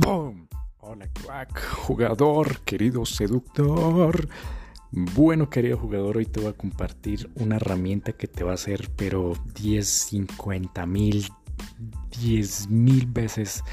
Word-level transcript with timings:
¡Boom! 0.00 0.46
Hola, 0.78 1.08
crack, 1.08 1.60
jugador, 1.74 2.60
querido 2.60 3.04
seductor. 3.04 4.28
Bueno, 4.92 5.50
querido 5.50 5.76
jugador, 5.76 6.18
hoy 6.18 6.26
te 6.26 6.38
voy 6.38 6.50
a 6.50 6.52
compartir 6.52 7.28
una 7.34 7.56
herramienta 7.56 8.12
que 8.12 8.28
te 8.28 8.44
va 8.44 8.52
a 8.52 8.54
hacer, 8.54 8.90
pero 8.94 9.32
10, 9.56 9.88
50 9.88 10.86
mil, 10.86 11.26
10 12.20 12.68
mil 12.68 13.06
veces 13.06 13.64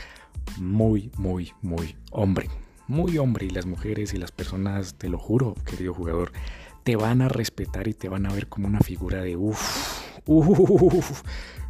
muy, 0.58 1.12
muy, 1.18 1.52
muy 1.62 1.96
hombre. 2.10 2.50
Muy 2.88 3.20
hombre. 3.20 3.46
Y 3.46 3.50
las 3.52 3.68
mujeres 3.68 4.16
y 4.16 4.18
las 4.18 4.32
personas, 4.32 4.96
te 4.96 5.10
lo 5.10 5.20
juro, 5.20 5.54
querido 5.64 5.94
jugador, 5.94 6.32
te 6.84 6.96
van 6.96 7.22
a 7.22 7.30
respetar 7.30 7.88
y 7.88 7.94
te 7.94 8.10
van 8.10 8.26
a 8.26 8.34
ver 8.34 8.48
como 8.48 8.68
una 8.68 8.80
figura 8.80 9.22
de 9.22 9.36
uff, 9.36 10.02
uff 10.26 11.22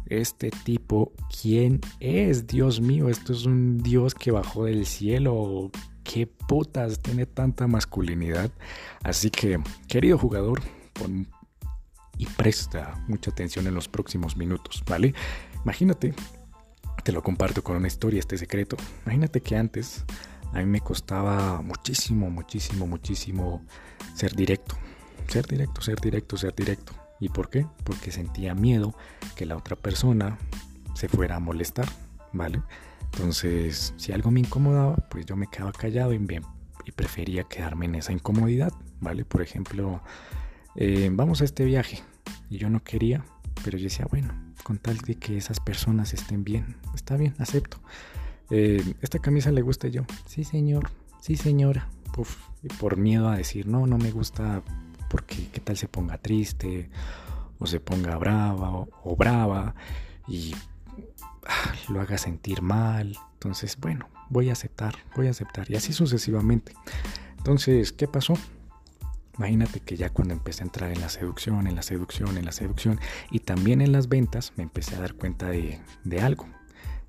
este 0.08 0.50
tipo, 0.50 1.12
¿quién 1.40 1.80
es? 2.00 2.46
Dios 2.46 2.80
mío, 2.80 3.08
esto 3.08 3.32
es 3.32 3.44
un 3.44 3.78
Dios 3.78 4.14
que 4.14 4.30
bajó 4.30 4.64
del 4.64 4.86
cielo. 4.86 5.70
¿Qué 6.04 6.26
putas 6.26 7.00
tiene 7.00 7.26
tanta 7.26 7.66
masculinidad? 7.66 8.50
Así 9.02 9.30
que, 9.30 9.58
querido 9.88 10.18
jugador, 10.18 10.60
pon 10.92 11.28
y 12.18 12.26
presta 12.26 12.94
mucha 13.08 13.30
atención 13.30 13.66
en 13.66 13.74
los 13.74 13.88
próximos 13.88 14.36
minutos, 14.36 14.82
¿vale? 14.88 15.14
Imagínate, 15.64 16.14
te 17.04 17.12
lo 17.12 17.22
comparto 17.22 17.62
con 17.62 17.76
una 17.76 17.88
historia, 17.88 18.20
este 18.20 18.38
secreto. 18.38 18.76
Imagínate 19.04 19.40
que 19.40 19.56
antes 19.56 20.04
a 20.52 20.58
mí 20.58 20.66
me 20.66 20.80
costaba 20.80 21.60
muchísimo, 21.62 22.30
muchísimo, 22.30 22.86
muchísimo 22.86 23.64
ser 24.14 24.34
directo. 24.34 24.76
Ser 25.28 25.46
directo, 25.46 25.80
ser 25.82 26.00
directo, 26.00 26.36
ser 26.36 26.54
directo. 26.54 27.05
¿Y 27.20 27.28
por 27.28 27.48
qué? 27.48 27.66
Porque 27.84 28.10
sentía 28.10 28.54
miedo 28.54 28.94
que 29.34 29.46
la 29.46 29.56
otra 29.56 29.76
persona 29.76 30.38
se 30.94 31.08
fuera 31.08 31.36
a 31.36 31.40
molestar, 31.40 31.88
¿vale? 32.32 32.62
Entonces, 33.12 33.94
si 33.96 34.12
algo 34.12 34.30
me 34.30 34.40
incomodaba, 34.40 34.96
pues 35.10 35.24
yo 35.26 35.36
me 35.36 35.46
quedaba 35.46 35.72
callado 35.72 36.12
y, 36.12 36.18
bien, 36.18 36.42
y 36.84 36.92
prefería 36.92 37.44
quedarme 37.44 37.86
en 37.86 37.96
esa 37.96 38.12
incomodidad, 38.12 38.72
¿vale? 39.00 39.24
Por 39.24 39.42
ejemplo, 39.42 40.02
eh, 40.74 41.08
vamos 41.12 41.40
a 41.40 41.44
este 41.44 41.64
viaje 41.64 42.02
y 42.50 42.58
yo 42.58 42.68
no 42.68 42.82
quería, 42.82 43.24
pero 43.64 43.78
yo 43.78 43.84
decía, 43.84 44.06
bueno, 44.10 44.34
con 44.62 44.78
tal 44.78 44.98
de 44.98 45.14
que 45.14 45.36
esas 45.36 45.60
personas 45.60 46.12
estén 46.12 46.44
bien, 46.44 46.76
está 46.94 47.16
bien, 47.16 47.34
acepto. 47.38 47.78
Eh, 48.50 48.94
esta 49.00 49.18
camisa 49.18 49.50
le 49.50 49.62
gusta 49.62 49.88
yo, 49.88 50.02
sí 50.26 50.44
señor, 50.44 50.90
sí 51.20 51.36
señora, 51.36 51.88
Uf, 52.16 52.36
y 52.62 52.68
por 52.68 52.96
miedo 52.96 53.28
a 53.28 53.36
decir, 53.36 53.66
no, 53.66 53.86
no 53.86 53.98
me 53.98 54.10
gusta 54.10 54.62
porque 55.08 55.48
qué 55.52 55.60
tal 55.60 55.76
se 55.76 55.88
ponga 55.88 56.18
triste 56.18 56.90
o 57.58 57.66
se 57.66 57.80
ponga 57.80 58.16
brava 58.16 58.70
o, 58.70 59.16
brava 59.16 59.74
y 60.28 60.54
ah, 61.46 61.72
lo 61.88 62.00
haga 62.00 62.18
sentir 62.18 62.62
mal. 62.62 63.16
Entonces, 63.34 63.76
bueno, 63.80 64.08
voy 64.28 64.50
a 64.50 64.52
aceptar, 64.52 64.94
voy 65.14 65.28
a 65.28 65.30
aceptar 65.30 65.70
y 65.70 65.76
así 65.76 65.92
sucesivamente. 65.92 66.72
Entonces, 67.38 67.92
¿qué 67.92 68.08
pasó? 68.08 68.34
Imagínate 69.38 69.80
que 69.80 69.96
ya 69.96 70.10
cuando 70.10 70.32
empecé 70.32 70.62
a 70.62 70.66
entrar 70.66 70.90
en 70.90 71.00
la 71.00 71.10
seducción, 71.10 71.66
en 71.66 71.76
la 71.76 71.82
seducción, 71.82 72.38
en 72.38 72.46
la 72.46 72.52
seducción 72.52 72.98
y 73.30 73.40
también 73.40 73.82
en 73.82 73.92
las 73.92 74.08
ventas, 74.08 74.52
me 74.56 74.62
empecé 74.62 74.96
a 74.96 75.00
dar 75.00 75.14
cuenta 75.14 75.48
de, 75.48 75.78
de 76.04 76.20
algo, 76.22 76.46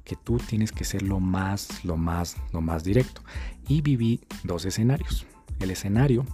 que 0.04 0.17
tú 0.17 0.38
tienes 0.38 0.72
que 0.72 0.84
ser 0.84 1.04
lo 1.04 1.20
más, 1.20 1.86
lo 1.86 1.95
más, 1.95 2.36
lo 2.52 2.61
más 2.61 2.84
directo. 2.84 3.22
Y 3.67 3.82
viví 3.82 4.22
dos 4.44 4.66
escenarios. 4.66 5.26
El 5.59 5.72
escenario 5.72 6.26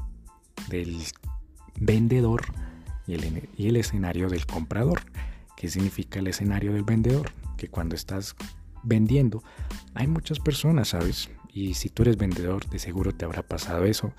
del 0.67 1.03
vendedor 1.80 2.44
y 3.08 3.16
el, 3.68 3.76
escenario 3.76 4.30
del 4.30 4.46
comprador. 4.46 5.02
¿Qué 5.58 5.70
significa 5.70 6.20
el 6.20 6.28
escenario 6.28 6.74
del 6.74 6.84
vendedor? 6.84 7.32
Que 7.58 7.68
cuando 7.68 7.96
estás 7.96 8.36
vendiendo 8.84 9.44
hay 9.94 10.08
muchas 10.08 10.40
personas, 10.40 10.90
¿sabes? 10.90 11.30
Y 11.54 11.76
si 11.76 11.89
tú 11.89 12.04
eres 12.04 12.17
vendedor, 12.17 12.67
de 12.70 12.80
seguro 12.80 13.14
te 13.14 13.26
habrá 13.26 13.44
pasado 13.44 13.86
eso. 13.86 14.14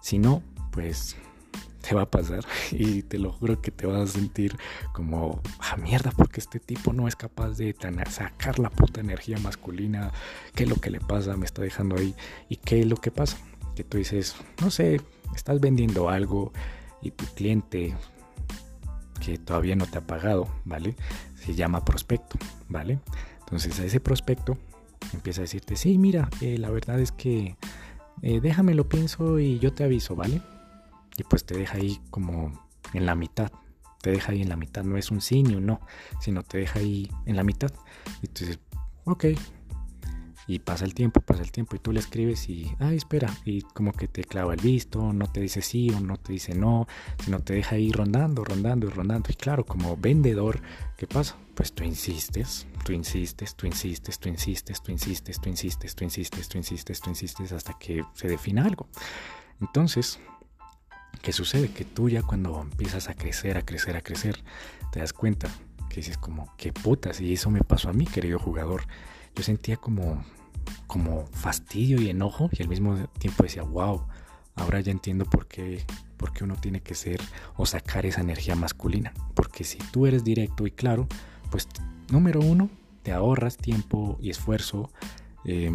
Si 0.00 0.18
no, 0.18 0.42
pues 0.70 1.16
te 1.86 1.94
va 1.94 2.02
a 2.02 2.10
pasar 2.10 2.44
y 2.72 3.02
te 3.02 3.18
lo 3.18 3.32
juro 3.32 3.60
que 3.60 3.70
te 3.70 3.86
vas 3.86 4.10
a 4.10 4.12
sentir 4.12 4.56
como, 4.92 5.40
ah, 5.58 5.76
mierda, 5.76 6.10
porque 6.10 6.40
este 6.40 6.58
tipo 6.60 6.92
no 6.92 7.08
es 7.08 7.16
capaz 7.16 7.50
de 7.56 7.74
sacar 8.10 8.58
la 8.58 8.70
puta 8.70 9.00
energía 9.00 9.38
masculina, 9.38 10.12
qué 10.54 10.64
es 10.64 10.70
lo 10.70 10.76
que 10.76 10.90
le 10.90 11.00
pasa, 11.00 11.36
me 11.36 11.46
está 11.46 11.62
dejando 11.62 11.96
ahí 11.96 12.14
y 12.48 12.56
qué 12.56 12.80
es 12.80 12.86
lo 12.86 12.96
que 12.96 13.10
pasa, 13.10 13.38
que 13.74 13.84
tú 13.84 13.98
dices, 13.98 14.34
no 14.60 14.70
sé, 14.70 15.00
estás 15.34 15.60
vendiendo 15.60 16.08
algo 16.08 16.52
y 17.04 17.10
tu 17.12 17.24
cliente 17.26 17.94
que 19.24 19.38
todavía 19.38 19.76
no 19.76 19.86
te 19.86 19.98
ha 19.98 20.00
pagado, 20.00 20.48
¿vale? 20.64 20.96
Se 21.36 21.54
llama 21.54 21.84
prospecto, 21.84 22.38
¿vale? 22.68 22.98
Entonces 23.40 23.78
a 23.78 23.84
ese 23.84 24.00
prospecto 24.00 24.58
empieza 25.12 25.40
a 25.40 25.42
decirte, 25.42 25.76
sí, 25.76 25.98
mira, 25.98 26.28
eh, 26.40 26.58
la 26.58 26.70
verdad 26.70 26.98
es 26.98 27.12
que 27.12 27.56
eh, 28.22 28.40
déjame 28.40 28.74
lo 28.74 28.88
pienso 28.88 29.38
y 29.38 29.58
yo 29.58 29.72
te 29.72 29.84
aviso, 29.84 30.16
¿vale? 30.16 30.40
Y 31.16 31.22
pues 31.24 31.44
te 31.44 31.56
deja 31.56 31.76
ahí 31.76 32.00
como 32.10 32.66
en 32.92 33.06
la 33.06 33.14
mitad, 33.14 33.52
te 34.02 34.10
deja 34.10 34.32
ahí 34.32 34.42
en 34.42 34.48
la 34.48 34.56
mitad, 34.56 34.82
no 34.82 34.96
es 34.96 35.10
un 35.10 35.20
sí 35.20 35.42
ni 35.42 35.54
un 35.54 35.66
no, 35.66 35.80
sino 36.20 36.42
te 36.42 36.58
deja 36.58 36.80
ahí 36.80 37.10
en 37.26 37.36
la 37.36 37.44
mitad. 37.44 37.72
Y 38.22 38.28
tú 38.28 38.44
dices, 38.44 38.58
ok, 39.04 39.26
y 40.46 40.58
pasa 40.58 40.84
el 40.84 40.94
tiempo, 40.94 41.20
pasa 41.20 41.42
el 41.42 41.50
tiempo 41.50 41.76
y 41.76 41.78
tú 41.78 41.92
le 41.92 42.00
escribes 42.00 42.48
y, 42.48 42.74
ay, 42.78 42.96
espera, 42.96 43.32
y 43.44 43.62
como 43.62 43.92
que 43.92 44.08
te 44.08 44.24
clava 44.24 44.54
el 44.54 44.60
visto, 44.60 45.12
no 45.12 45.26
te 45.30 45.40
dice 45.40 45.62
sí 45.62 45.90
o 45.90 46.00
no 46.00 46.18
te 46.18 46.32
dice 46.32 46.54
no, 46.54 46.86
sino 47.24 47.40
te 47.40 47.54
deja 47.54 47.76
ahí 47.76 47.92
rondando, 47.92 48.44
rondando 48.44 48.86
y 48.86 48.90
rondando. 48.90 49.30
Y 49.30 49.34
claro, 49.34 49.64
como 49.64 49.96
vendedor, 49.96 50.60
¿qué 50.96 51.06
pasa? 51.06 51.36
Pues 51.54 51.72
tú 51.72 51.84
insistes, 51.84 52.66
tú 52.84 52.92
insistes, 52.92 53.54
tú 53.54 53.66
insistes, 53.66 54.18
tú 54.18 54.28
insistes, 54.28 54.82
tú 54.82 54.90
insistes, 54.90 55.40
tú 55.40 55.48
insistes, 55.48 55.94
tú 55.94 56.04
insistes, 56.04 56.48
tú 56.48 56.58
insistes, 56.58 57.00
tú 57.00 57.10
insistes 57.10 57.52
hasta 57.52 57.78
que 57.78 58.04
se 58.14 58.28
defina 58.28 58.64
algo. 58.64 58.88
Entonces, 59.60 60.20
¿qué 61.22 61.32
sucede? 61.32 61.70
Que 61.70 61.84
tú 61.84 62.10
ya 62.10 62.22
cuando 62.22 62.60
empiezas 62.60 63.08
a 63.08 63.14
crecer, 63.14 63.56
a 63.56 63.62
crecer, 63.62 63.96
a 63.96 64.02
crecer, 64.02 64.42
te 64.92 65.00
das 65.00 65.12
cuenta 65.12 65.48
que 65.88 65.96
dices 65.96 66.18
como, 66.18 66.52
qué 66.56 66.72
putas, 66.72 67.20
y 67.20 67.32
eso 67.32 67.50
me 67.50 67.60
pasó 67.60 67.88
a 67.88 67.92
mí, 67.92 68.04
querido 68.04 68.38
jugador 68.38 68.82
yo 69.34 69.42
sentía 69.42 69.76
como, 69.76 70.24
como 70.86 71.26
fastidio 71.26 72.00
y 72.00 72.10
enojo 72.10 72.48
y 72.52 72.62
al 72.62 72.68
mismo 72.68 72.96
tiempo 73.18 73.42
decía, 73.42 73.62
wow, 73.62 74.06
ahora 74.54 74.80
ya 74.80 74.92
entiendo 74.92 75.24
por 75.24 75.46
qué, 75.46 75.84
por 76.16 76.32
qué 76.32 76.44
uno 76.44 76.56
tiene 76.56 76.80
que 76.80 76.94
ser 76.94 77.20
o 77.56 77.66
sacar 77.66 78.06
esa 78.06 78.20
energía 78.20 78.54
masculina. 78.54 79.12
Porque 79.34 79.64
si 79.64 79.78
tú 79.78 80.06
eres 80.06 80.24
directo 80.24 80.66
y 80.66 80.70
claro, 80.70 81.08
pues 81.50 81.68
número 82.10 82.40
uno, 82.40 82.70
te 83.02 83.12
ahorras 83.12 83.56
tiempo 83.56 84.16
y 84.20 84.30
esfuerzo. 84.30 84.90
Eh, 85.44 85.70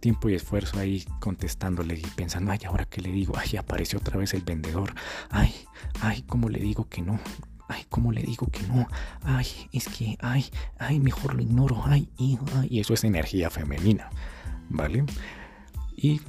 tiempo 0.00 0.28
y 0.28 0.34
esfuerzo 0.34 0.78
ahí 0.78 1.04
contestándole 1.20 1.94
y 1.94 2.06
pensando, 2.14 2.52
ay, 2.52 2.60
ahora 2.66 2.84
qué 2.84 3.00
le 3.00 3.10
digo, 3.10 3.34
ay, 3.36 3.56
apareció 3.56 3.98
otra 3.98 4.18
vez 4.18 4.34
el 4.34 4.42
vendedor, 4.42 4.94
ay, 5.30 5.54
ay, 6.00 6.22
¿cómo 6.22 6.48
le 6.48 6.60
digo 6.60 6.88
que 6.88 7.02
no? 7.02 7.18
Ay, 7.68 7.84
¿cómo 7.88 8.12
le 8.12 8.22
digo 8.22 8.46
que 8.48 8.62
no? 8.64 8.86
Ay, 9.22 9.46
es 9.72 9.88
que, 9.88 10.16
ay, 10.20 10.46
ay, 10.78 11.00
mejor 11.00 11.34
lo 11.34 11.42
ignoro, 11.42 11.82
ay, 11.86 12.08
y, 12.18 12.38
y 12.68 12.80
eso 12.80 12.94
es 12.94 13.04
energía 13.04 13.50
femenina, 13.50 14.10
¿vale? 14.68 15.04
Y 15.96 16.20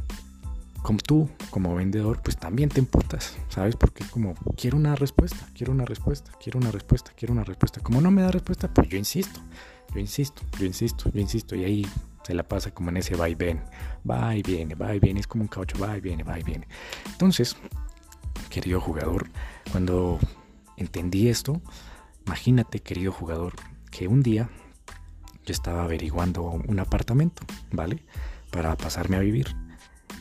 como 0.85 0.99
tú, 0.99 1.29
como 1.49 1.73
vendedor, 1.73 2.21
pues 2.23 2.37
también 2.37 2.69
te 2.69 2.79
emputas, 2.79 3.35
¿sabes? 3.49 3.75
Porque 3.75 4.05
como 4.05 4.35
quiero 4.55 4.77
una 4.77 4.95
respuesta, 4.95 5.47
quiero 5.55 5.73
una 5.73 5.83
respuesta, 5.83 6.31
quiero 6.39 6.59
una 6.59 6.69
respuesta, 6.69 7.11
quiero 7.17 7.33
una 7.33 7.43
respuesta. 7.43 7.81
Como 7.81 8.01
no 8.01 8.11
me 8.11 8.21
da 8.21 8.29
respuesta, 8.29 8.71
pues 8.71 8.87
yo 8.89 8.97
insisto, 8.97 9.39
yo 9.93 9.99
insisto, 9.99 10.43
yo 10.59 10.65
insisto, 10.65 11.11
yo 11.11 11.19
insisto, 11.19 11.55
y 11.55 11.63
ahí 11.63 11.87
se 12.23 12.35
la 12.35 12.43
pasa 12.43 12.71
como 12.71 12.91
en 12.91 12.97
ese 12.97 13.15
va 13.15 13.27
y 13.27 13.33
ven, 13.33 13.63
va 14.09 14.35
y 14.35 14.43
viene, 14.43 14.75
va 14.75 14.95
y 14.95 14.99
viene, 14.99 15.19
es 15.19 15.27
como 15.27 15.43
un 15.43 15.47
caucho, 15.47 15.77
va 15.79 15.97
y 15.97 16.01
viene, 16.01 16.23
va 16.23 16.39
y 16.39 16.43
viene. 16.43 16.67
Entonces, 17.07 17.55
querido 18.49 18.79
jugador, 18.79 19.27
cuando 19.71 20.19
entendí 20.77 21.29
esto, 21.29 21.61
imagínate, 22.25 22.79
querido 22.81 23.11
jugador, 23.11 23.53
que 23.91 24.07
un 24.07 24.23
día 24.23 24.49
yo 25.45 25.51
estaba 25.51 25.83
averiguando 25.83 26.43
un 26.43 26.79
apartamento, 26.79 27.43
¿vale? 27.71 28.03
Para 28.51 28.75
pasarme 28.75 29.17
a 29.17 29.19
vivir. 29.19 29.55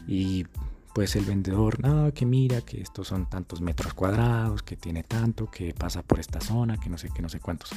Y 0.06 0.46
pues 0.94 1.16
el 1.16 1.24
vendedor, 1.24 1.80
no, 1.80 2.12
que 2.14 2.24
mira, 2.24 2.60
que 2.60 2.80
estos 2.80 3.08
son 3.08 3.28
tantos 3.28 3.60
metros 3.60 3.94
cuadrados, 3.94 4.62
que 4.62 4.76
tiene 4.76 5.02
tanto, 5.02 5.50
que 5.50 5.74
pasa 5.74 6.02
por 6.02 6.20
esta 6.20 6.40
zona, 6.40 6.78
que 6.78 6.88
no 6.88 6.98
sé 6.98 7.10
qué, 7.12 7.20
no 7.20 7.28
sé 7.28 7.40
cuántos. 7.40 7.70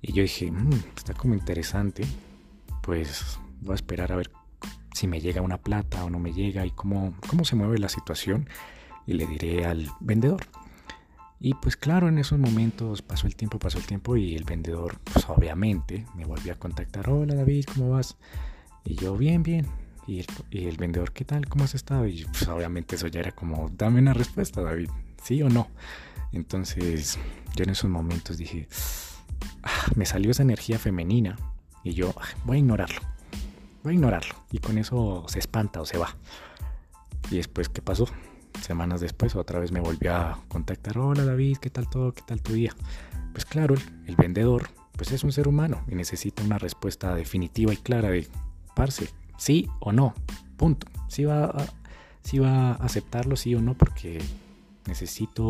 Y 0.00 0.12
yo 0.12 0.22
dije, 0.22 0.50
mm, 0.50 0.72
está 0.96 1.12
como 1.12 1.34
interesante, 1.34 2.06
pues 2.80 3.38
voy 3.60 3.72
a 3.72 3.74
esperar 3.74 4.12
a 4.12 4.16
ver 4.16 4.30
si 4.94 5.06
me 5.06 5.20
llega 5.20 5.42
una 5.42 5.58
plata 5.58 6.04
o 6.04 6.10
no 6.10 6.18
me 6.18 6.32
llega 6.32 6.64
y 6.64 6.70
cómo, 6.70 7.14
cómo 7.28 7.44
se 7.44 7.54
mueve 7.54 7.78
la 7.78 7.90
situación 7.90 8.48
y 9.06 9.12
le 9.12 9.26
diré 9.26 9.66
al 9.66 9.90
vendedor. 10.00 10.46
Y 11.40 11.54
pues 11.54 11.76
claro, 11.76 12.08
en 12.08 12.18
esos 12.18 12.38
momentos 12.38 13.02
pasó 13.02 13.26
el 13.26 13.36
tiempo, 13.36 13.58
pasó 13.58 13.78
el 13.78 13.86
tiempo 13.86 14.16
y 14.16 14.34
el 14.34 14.44
vendedor, 14.44 14.98
pues 15.04 15.28
obviamente, 15.28 16.06
me 16.14 16.24
volvió 16.24 16.52
a 16.52 16.56
contactar. 16.56 17.10
Hola 17.10 17.34
David, 17.34 17.64
¿cómo 17.74 17.90
vas? 17.90 18.16
Y 18.84 18.94
yo, 18.94 19.16
bien, 19.16 19.42
bien. 19.42 19.66
Y 20.06 20.24
el, 20.50 20.76
vendedor, 20.76 21.12
¿qué 21.12 21.24
tal? 21.24 21.48
¿Cómo 21.48 21.64
has 21.64 21.74
estado? 21.74 22.06
Y 22.06 22.24
pues 22.26 22.46
obviamente 22.48 22.96
eso 22.96 23.06
ya 23.08 23.20
era 23.20 23.32
como, 23.32 23.70
dame 23.70 24.00
una 24.00 24.12
respuesta, 24.12 24.60
David, 24.60 24.90
¿sí 25.22 25.42
o 25.42 25.48
no? 25.48 25.68
Entonces 26.32 27.18
yo 27.56 27.64
en 27.64 27.70
esos 27.70 27.90
momentos 27.90 28.36
dije, 28.36 28.68
ah, 29.62 29.86
me 29.96 30.04
salió 30.04 30.30
esa 30.30 30.42
energía 30.42 30.78
femenina 30.78 31.36
y 31.82 31.94
yo, 31.94 32.14
ah, 32.18 32.26
voy 32.44 32.56
a 32.56 32.60
ignorarlo. 32.60 33.00
voy 33.82 33.92
a 33.92 33.94
ignorarlo. 33.94 34.34
Y 34.52 34.58
con 34.58 34.76
eso 34.78 35.24
se 35.28 35.38
espanta 35.38 35.80
o 35.80 35.86
se 35.86 35.96
va. 35.96 36.16
Y 37.30 37.36
después, 37.36 37.68
¿qué 37.70 37.80
pasó? 37.80 38.06
Semanas 38.60 39.00
después, 39.00 39.36
otra 39.36 39.58
vez 39.58 39.72
me 39.72 39.80
volvió 39.80 40.14
a 40.14 40.40
contactar. 40.48 40.98
Hola 40.98 41.24
David, 41.24 41.58
¿qué 41.58 41.70
tal 41.70 41.88
todo? 41.88 42.12
¿Qué 42.12 42.22
tal 42.22 42.40
tu 42.40 42.54
día? 42.54 42.74
Pues 43.32 43.44
claro, 43.44 43.74
el, 44.06 44.16
vendedor 44.16 44.68
pues 44.96 45.12
es 45.12 45.24
un 45.24 45.32
ser 45.32 45.48
humano 45.48 45.82
y 45.88 45.94
necesita 45.94 46.42
una 46.42 46.56
respuesta 46.56 47.14
definitiva 47.14 47.72
y 47.72 47.76
clara 47.76 48.10
de, 48.10 48.28
parce, 48.76 49.08
sí 49.36 49.68
o 49.80 49.92
no, 49.92 50.14
punto. 50.56 50.86
Si 51.08 51.24
va 51.24 51.46
a, 51.46 51.66
si 52.22 52.38
va 52.38 52.70
a 52.70 52.74
aceptarlo, 52.74 53.36
sí 53.36 53.54
o 53.54 53.60
no, 53.60 53.74
porque 53.74 54.22
necesito 54.86 55.48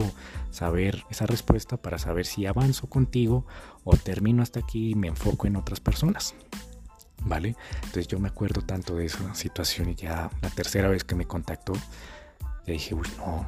saber 0.50 1.04
esa 1.10 1.26
respuesta 1.26 1.76
para 1.76 1.98
saber 1.98 2.26
si 2.26 2.46
avanzo 2.46 2.88
contigo 2.88 3.46
o 3.84 3.96
termino 3.96 4.42
hasta 4.42 4.60
aquí 4.60 4.90
y 4.90 4.94
me 4.94 5.08
enfoco 5.08 5.46
en 5.46 5.56
otras 5.56 5.80
personas. 5.80 6.34
¿Vale? 7.26 7.56
Entonces 7.76 8.06
yo 8.06 8.18
me 8.18 8.28
acuerdo 8.28 8.60
tanto 8.62 8.96
de 8.96 9.06
esa 9.06 9.34
situación 9.34 9.88
y 9.90 9.94
ya 9.94 10.30
la 10.42 10.50
tercera 10.50 10.88
vez 10.88 11.04
que 11.04 11.14
me 11.14 11.26
contactó, 11.26 11.72
ya 12.66 12.72
dije, 12.72 12.94
uy, 12.94 13.06
no, 13.18 13.46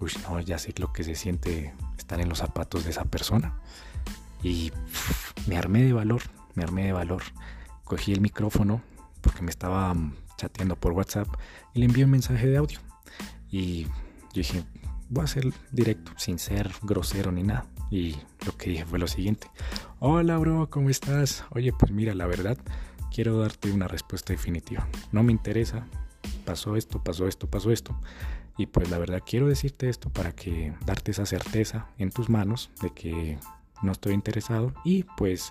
uy, 0.00 0.12
no, 0.22 0.40
ya 0.40 0.58
sé 0.58 0.74
lo 0.78 0.92
que 0.92 1.04
se 1.04 1.14
siente 1.14 1.74
estar 1.98 2.20
en 2.20 2.28
los 2.28 2.38
zapatos 2.38 2.84
de 2.84 2.90
esa 2.90 3.04
persona. 3.04 3.54
Y 4.42 4.72
me 5.46 5.56
armé 5.56 5.82
de 5.82 5.92
valor, 5.92 6.22
me 6.54 6.62
armé 6.62 6.84
de 6.84 6.92
valor. 6.92 7.22
Cogí 7.84 8.12
el 8.12 8.20
micrófono 8.20 8.82
porque 9.20 9.42
me 9.42 9.50
estaba 9.50 9.92
mm, 9.94 10.14
chateando 10.36 10.76
por 10.76 10.92
WhatsApp 10.92 11.28
y 11.72 11.80
le 11.80 11.86
envié 11.86 12.04
un 12.04 12.10
mensaje 12.10 12.46
de 12.46 12.58
audio. 12.58 12.78
Y 13.50 13.84
yo 13.84 13.90
dije, 14.34 14.64
voy 15.08 15.24
a 15.24 15.28
ser 15.28 15.46
directo, 15.70 16.12
sin 16.16 16.38
ser 16.38 16.70
grosero 16.82 17.32
ni 17.32 17.42
nada. 17.42 17.66
Y 17.90 18.16
lo 18.44 18.56
que 18.56 18.70
dije 18.70 18.84
fue 18.84 18.98
lo 18.98 19.06
siguiente. 19.06 19.48
Hola, 20.00 20.36
bro, 20.38 20.68
¿cómo 20.68 20.90
estás? 20.90 21.44
Oye, 21.50 21.72
pues 21.72 21.92
mira, 21.92 22.14
la 22.14 22.26
verdad, 22.26 22.58
quiero 23.12 23.38
darte 23.38 23.70
una 23.70 23.88
respuesta 23.88 24.32
definitiva. 24.32 24.88
No 25.12 25.22
me 25.22 25.32
interesa. 25.32 25.86
Pasó 26.44 26.76
esto, 26.76 27.02
pasó 27.02 27.26
esto, 27.28 27.48
pasó 27.48 27.70
esto. 27.70 27.98
Y 28.56 28.66
pues 28.66 28.90
la 28.90 28.98
verdad 28.98 29.22
quiero 29.24 29.48
decirte 29.48 29.88
esto 29.88 30.10
para 30.10 30.32
que 30.32 30.74
darte 30.86 31.10
esa 31.10 31.26
certeza 31.26 31.88
en 31.98 32.10
tus 32.10 32.28
manos 32.28 32.70
de 32.80 32.90
que 32.90 33.38
no 33.82 33.92
estoy 33.92 34.14
interesado 34.14 34.72
y 34.84 35.04
pues 35.16 35.50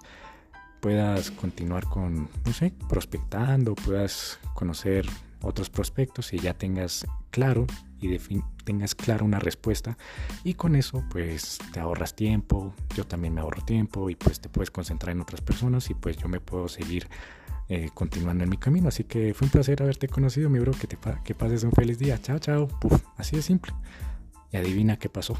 puedas 0.79 1.31
continuar 1.31 1.85
con, 1.85 2.29
no 2.45 2.53
sé, 2.53 2.73
prospectando, 2.89 3.75
puedas 3.75 4.39
conocer 4.53 5.05
otros 5.41 5.69
prospectos 5.69 6.33
y 6.33 6.39
ya 6.39 6.53
tengas 6.53 7.05
claro 7.29 7.67
y 7.99 8.17
tengas 8.65 8.95
claro 8.95 9.25
una 9.25 9.39
respuesta. 9.39 9.97
Y 10.43 10.55
con 10.55 10.75
eso 10.75 11.03
pues 11.09 11.59
te 11.71 11.79
ahorras 11.79 12.15
tiempo, 12.15 12.73
yo 12.95 13.05
también 13.05 13.33
me 13.33 13.41
ahorro 13.41 13.63
tiempo 13.63 14.09
y 14.09 14.15
pues 14.15 14.39
te 14.39 14.49
puedes 14.49 14.71
concentrar 14.71 15.15
en 15.15 15.21
otras 15.21 15.41
personas 15.41 15.89
y 15.89 15.93
pues 15.93 16.17
yo 16.17 16.27
me 16.27 16.39
puedo 16.39 16.67
seguir 16.67 17.07
eh, 17.69 17.89
continuando 17.93 18.43
en 18.43 18.49
mi 18.49 18.57
camino. 18.57 18.87
Así 18.89 19.03
que 19.03 19.33
fue 19.33 19.45
un 19.45 19.51
placer 19.51 19.81
haberte 19.81 20.07
conocido, 20.07 20.49
mi 20.49 20.59
bro, 20.59 20.71
que, 20.71 20.87
te 20.87 20.97
que 21.23 21.35
pases 21.35 21.63
un 21.63 21.71
feliz 21.71 21.99
día. 21.99 22.21
Chao, 22.21 22.39
chao. 22.39 22.67
así 23.17 23.35
de 23.35 23.41
simple. 23.41 23.73
Y 24.51 24.57
adivina 24.57 24.97
qué 24.97 25.09
pasó. 25.09 25.37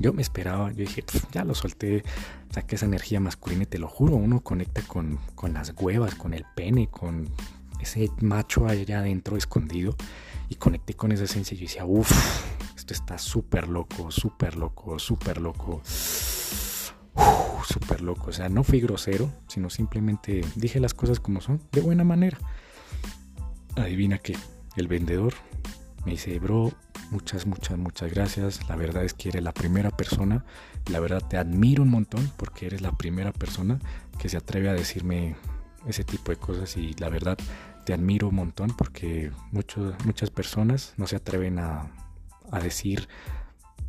Yo 0.00 0.12
me 0.12 0.22
esperaba, 0.22 0.70
yo 0.72 0.78
dije, 0.78 1.04
ya 1.32 1.44
lo 1.44 1.54
solté, 1.54 2.02
saqué 2.50 2.74
esa 2.74 2.86
energía 2.86 3.20
masculina 3.20 3.62
y 3.62 3.66
te 3.66 3.78
lo 3.78 3.86
juro, 3.86 4.16
uno 4.16 4.40
conecta 4.40 4.82
con, 4.82 5.20
con 5.36 5.54
las 5.54 5.72
huevas, 5.78 6.16
con 6.16 6.34
el 6.34 6.44
pene, 6.56 6.88
con 6.88 7.28
ese 7.80 8.10
macho 8.20 8.66
allá 8.66 8.98
adentro 8.98 9.36
escondido 9.36 9.94
y 10.48 10.56
conecté 10.56 10.94
con 10.94 11.12
esa 11.12 11.24
esencia 11.24 11.54
y 11.54 11.58
yo 11.58 11.66
decía, 11.66 11.84
uff, 11.84 12.10
esto 12.76 12.92
está 12.92 13.18
súper 13.18 13.68
loco, 13.68 14.10
súper 14.10 14.56
loco, 14.56 14.98
súper 14.98 15.40
loco, 15.40 15.80
súper 17.64 18.00
loco. 18.00 18.30
O 18.30 18.32
sea, 18.32 18.48
no 18.48 18.64
fui 18.64 18.80
grosero, 18.80 19.30
sino 19.48 19.70
simplemente 19.70 20.44
dije 20.56 20.80
las 20.80 20.94
cosas 20.94 21.20
como 21.20 21.40
son, 21.40 21.60
de 21.72 21.80
buena 21.80 22.04
manera. 22.04 22.38
Adivina 23.76 24.18
que 24.18 24.36
el 24.76 24.88
vendedor 24.88 25.34
me 26.04 26.12
dice, 26.12 26.38
bro, 26.38 26.72
muchas, 27.10 27.46
muchas, 27.46 27.78
muchas 27.78 28.12
gracias. 28.12 28.68
La 28.68 28.76
verdad 28.76 29.04
es 29.04 29.14
que 29.14 29.30
eres 29.30 29.42
la 29.42 29.52
primera 29.52 29.90
persona. 29.90 30.44
La 30.90 31.00
verdad 31.00 31.22
te 31.26 31.38
admiro 31.38 31.82
un 31.82 31.90
montón 31.90 32.30
porque 32.36 32.66
eres 32.66 32.82
la 32.82 32.92
primera 32.92 33.32
persona 33.32 33.78
que 34.18 34.28
se 34.28 34.36
atreve 34.36 34.68
a 34.68 34.74
decirme 34.74 35.36
ese 35.86 36.04
tipo 36.04 36.30
de 36.30 36.36
cosas 36.36 36.76
y 36.76 36.94
la 36.94 37.08
verdad 37.08 37.38
te 37.84 37.92
admiro 37.92 38.28
un 38.28 38.36
montón 38.36 38.70
porque 38.76 39.30
muchas 39.50 40.30
personas 40.30 40.94
no 40.96 41.06
se 41.06 41.16
atreven 41.16 41.58
a, 41.58 41.90
a 42.50 42.60
decir 42.60 43.08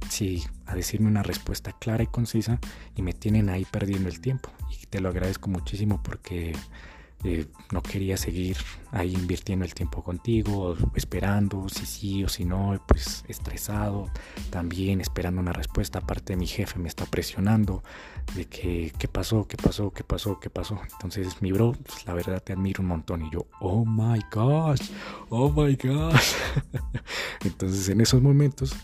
sí, 0.09 0.44
a 0.65 0.75
decirme 0.75 1.07
una 1.07 1.24
respuesta 1.24 1.74
clara 1.74 2.03
y 2.03 2.07
concisa 2.07 2.59
y 2.95 3.01
me 3.01 3.13
tienen 3.13 3.50
ahí 3.50 3.65
perdiendo 3.65 4.09
el 4.09 4.19
tiempo. 4.19 4.50
Y 4.81 4.86
te 4.88 5.00
lo 5.00 5.09
agradezco 5.09 5.50
muchísimo 5.50 6.01
porque 6.01 6.53
eh, 7.24 7.47
no 7.71 7.81
quería 7.81 8.18
seguir 8.18 8.56
ahí 8.92 9.13
invirtiendo 9.15 9.65
el 9.65 9.74
tiempo 9.74 10.03
contigo, 10.03 10.77
esperando 10.94 11.68
si 11.69 11.86
sí 11.88 12.24
o 12.24 12.30
si 12.30 12.45
no, 12.45 12.80
pues 12.88 13.24
estresado, 13.27 14.09
también 14.51 15.01
esperando 15.01 15.42
una 15.42 15.51
respuesta. 15.51 16.00
Aparte 16.00 16.36
mi 16.36 16.45
jefe 16.45 16.77
me 16.77 16.88
está 16.88 17.06
presionando 17.06 17.83
de 18.36 18.45
que 18.45 18.94
qué 19.00 19.07
pasó, 19.07 19.48
qué 19.48 19.57
pasó, 19.57 19.91
qué 19.91 20.03
pasó, 20.03 20.39
qué 20.39 20.51
pasó. 20.51 20.80
Entonces 20.94 21.41
mi 21.41 21.51
bro, 21.51 21.71
pues, 21.71 22.06
la 22.06 22.13
verdad 22.13 22.44
te 22.44 22.53
admiro 22.53 22.83
un 22.83 22.89
montón 22.89 23.25
y 23.25 23.31
yo, 23.31 23.48
oh 23.59 23.86
my 23.86 24.19
gosh, 24.31 24.91
oh 25.30 25.50
my 25.50 25.75
gosh. 25.75 26.33
Entonces 27.44 27.89
en 27.89 28.01
esos 28.01 28.21
momentos 28.21 28.75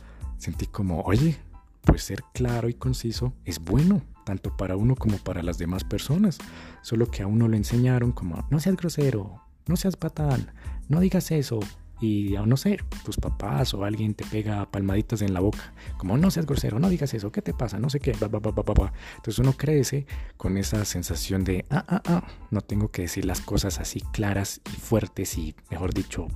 sentí 0.42 0.66
como, 0.66 1.02
oye, 1.02 1.38
pues 1.84 2.04
ser 2.04 2.24
claro 2.34 2.68
y 2.68 2.74
conciso 2.74 3.34
es 3.46 3.60
bueno 3.60 4.02
tanto 4.26 4.56
para 4.58 4.76
uno 4.76 4.96
como 4.96 5.18
para 5.18 5.44
las 5.44 5.58
demás 5.58 5.84
personas. 5.84 6.40
Solo 6.82 7.10
que 7.12 7.22
a 7.22 7.28
uno 7.28 7.48
lo 7.48 7.56
enseñaron 7.56 8.12
como, 8.12 8.46
no 8.50 8.60
seas 8.60 8.76
grosero, 8.76 9.42
no 9.68 9.76
seas 9.76 9.96
patán, 9.96 10.52
no 10.90 11.00
digas 11.00 11.32
eso. 11.32 11.60
Y 12.00 12.34
no 12.48 12.58
sé, 12.58 12.80
tus 13.06 13.18
papás 13.18 13.76
o 13.76 13.86
alguien 13.86 14.16
te 14.16 14.26
pega 14.26 14.66
palmaditas 14.72 15.22
en 15.22 15.36
la 15.36 15.40
boca, 15.40 15.72
como 15.98 16.18
no 16.18 16.32
seas 16.32 16.48
grosero, 16.48 16.80
no 16.80 16.90
digas 16.90 17.14
eso, 17.14 17.32
¿qué 17.32 17.44
te 17.44 17.54
pasa? 17.54 17.78
No 17.78 17.92
sé 17.92 18.00
qué. 18.00 18.14
Entonces 18.14 19.38
uno 19.38 19.54
crece 19.54 20.08
con 20.36 20.58
esa 20.58 20.84
sensación 20.86 21.44
de, 21.44 21.66
ah, 21.70 21.86
ah, 21.88 22.02
ah, 22.06 22.24
no 22.50 22.62
tengo 22.62 22.90
que 22.90 23.04
decir 23.04 23.26
las 23.26 23.42
cosas 23.42 23.80
así 23.80 24.02
claras 24.14 24.62
y 24.74 24.78
fuertes 24.78 25.38
y, 25.38 25.54
mejor 25.70 25.94
dicho, 25.94 26.28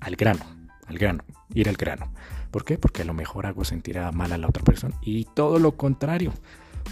al 0.00 0.14
grano, 0.16 0.57
al 0.88 0.98
grano, 0.98 1.24
ir 1.54 1.68
al 1.68 1.76
grano. 1.76 2.10
¿Por 2.50 2.64
qué? 2.64 2.78
Porque 2.78 3.02
a 3.02 3.04
lo 3.04 3.14
mejor 3.14 3.46
hago 3.46 3.64
sentir 3.64 4.00
mal 4.12 4.32
a 4.32 4.38
la 4.38 4.48
otra 4.48 4.64
persona. 4.64 4.94
Y 5.02 5.26
todo 5.34 5.58
lo 5.58 5.76
contrario 5.76 6.32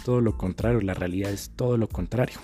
todo 0.05 0.21
lo 0.21 0.37
contrario, 0.37 0.81
la 0.81 0.95
realidad 0.95 1.31
es 1.31 1.51
todo 1.57 1.77
lo 1.77 1.89
contrario. 1.89 2.39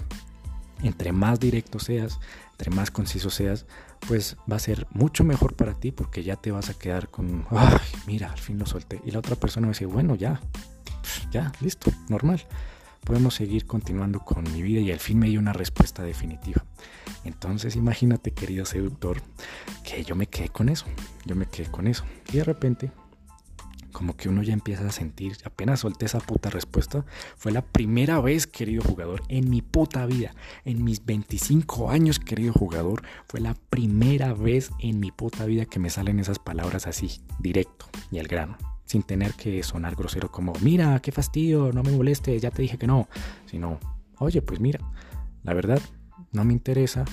Entre 0.83 1.13
más 1.13 1.39
directo 1.39 1.79
seas, 1.79 2.19
entre 2.53 2.71
más 2.71 2.91
conciso 2.91 3.31
seas, 3.31 3.67
pues 4.09 4.37
va 4.51 4.57
a 4.57 4.61
ser 4.61 4.87
mucho 4.91 5.23
mejor 5.23 5.55
para 5.55 5.75
ti 5.75 5.93
porque 5.93 6.25
ya 6.25 6.37
te 6.37 6.51
vas 6.51 6.71
a 6.71 6.75
quedar 6.75 7.09
con, 7.09 7.47
ay, 7.51 7.79
mira, 8.07 8.33
al 8.33 8.39
fin 8.39 8.59
lo 8.59 8.67
solté. 8.67 9.01
Y 9.05 9.13
la 9.13 9.21
otra 9.21 9.37
persona 9.37 9.67
va 9.67 9.71
a 9.71 9.75
decir, 9.75 9.87
bueno, 9.87 10.17
ya, 10.17 10.41
ya, 11.31 11.53
listo, 11.61 11.93
normal. 12.09 12.45
Podemos 13.05 13.35
seguir 13.35 13.67
continuando 13.67 14.21
con 14.21 14.45
mi 14.53 14.63
vida 14.63 14.81
y 14.81 14.93
al 14.93 15.01
fin 15.01 15.19
me 15.19 15.29
dio 15.29 15.41
una 15.41 15.53
respuesta 15.53 16.03
definitiva. 16.03 16.65
Entonces 17.25 17.77
imagínate, 17.77 18.33
querido 18.33 18.65
seductor, 18.65 19.23
que 19.85 20.05
yo 20.05 20.15
me 20.15 20.27
quedé 20.27 20.49
con 20.49 20.69
eso, 20.69 20.87
yo 21.25 21.37
me 21.37 21.47
quedé 21.47 21.71
con 21.71 21.87
eso. 21.87 22.05
Y 22.33 22.39
de 22.39 22.45
repente 22.45 22.91
como 23.93 24.17
que 24.17 24.29
uno 24.29 24.43
ya 24.43 24.53
empieza 24.53 24.87
a 24.89 24.91
sentir, 24.91 25.37
apenas 25.45 25.81
solté 25.81 26.07
esa 26.07 26.19
puta 26.19 26.51
respuesta, 26.51 27.05
fue 27.37 27.53
la 27.53 27.63
primera 27.63 28.21
vez, 28.21 28.47
querido 28.47 28.83
jugador, 28.83 29.23
en 29.29 29.49
mi 29.49 29.63
puta 29.63 30.07
vida, 30.07 30.35
en 30.65 30.83
mis 30.83 31.05
25 31.05 31.91
años, 31.91 32.19
querido 32.19 32.53
jugador, 32.53 33.03
fue 33.29 33.41
la 33.41 33.55
primera 33.71 34.33
vez 34.35 34.71
en 34.81 34.99
mi 34.99 35.13
puta 35.13 35.45
vida 35.45 35.67
que 35.67 35.79
me 35.79 35.91
salen 35.91 36.19
esas 36.19 36.39
palabras 36.39 36.87
así, 36.87 37.21
directo 37.39 37.87
y 38.11 38.19
al 38.19 38.27
grano, 38.27 38.57
sin 38.85 39.03
tener 39.03 39.35
que 39.35 39.63
sonar 39.63 39.95
grosero 39.95 40.33
como, 40.33 40.53
mira, 40.63 40.99
qué 41.01 41.13
fastidio, 41.13 41.71
no 41.73 41.83
me 41.83 41.93
molestes, 41.93 42.43
ya 42.43 42.51
te 42.51 42.63
dije 42.63 42.79
que 42.79 42.87
no, 42.87 43.09
sino, 43.47 43.79
oye, 44.19 44.43
pues 44.43 44.59
mira, 44.59 44.81
la 45.45 45.55
verdad, 45.55 45.81
no 46.33 46.45
me 46.45 46.53
interesa, 46.53 47.05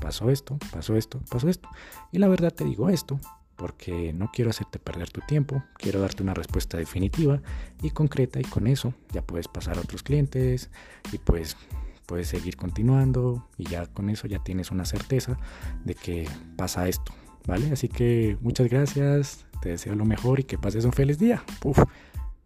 pasó 0.00 0.30
esto, 0.30 0.58
pasó 0.72 0.96
esto, 0.96 1.20
pasó 1.30 1.48
esto, 1.48 1.68
y 2.12 2.18
la 2.18 2.28
verdad 2.28 2.52
te 2.52 2.64
digo 2.64 2.88
esto, 2.88 3.20
porque 3.56 4.12
no 4.12 4.30
quiero 4.32 4.50
hacerte 4.50 4.78
perder 4.78 5.10
tu 5.10 5.20
tiempo, 5.22 5.62
quiero 5.78 6.00
darte 6.00 6.22
una 6.22 6.34
respuesta 6.34 6.76
definitiva 6.76 7.40
y 7.82 7.90
concreta 7.90 8.38
y 8.38 8.44
con 8.44 8.66
eso 8.66 8.94
ya 9.12 9.22
puedes 9.22 9.48
pasar 9.48 9.78
a 9.78 9.80
otros 9.80 10.02
clientes 10.02 10.70
y 11.12 11.18
pues 11.18 11.56
puedes 12.04 12.28
seguir 12.28 12.56
continuando 12.56 13.48
y 13.56 13.64
ya 13.64 13.86
con 13.86 14.10
eso 14.10 14.28
ya 14.28 14.38
tienes 14.38 14.70
una 14.70 14.84
certeza 14.84 15.38
de 15.84 15.94
que 15.94 16.28
pasa 16.56 16.86
esto, 16.88 17.12
¿vale? 17.46 17.72
Así 17.72 17.88
que 17.88 18.36
muchas 18.40 18.68
gracias, 18.68 19.46
te 19.60 19.70
deseo 19.70 19.94
lo 19.94 20.04
mejor 20.04 20.40
y 20.40 20.44
que 20.44 20.58
pases 20.58 20.84
un 20.84 20.92
feliz 20.92 21.18
día. 21.18 21.42
Uf. 21.64 21.78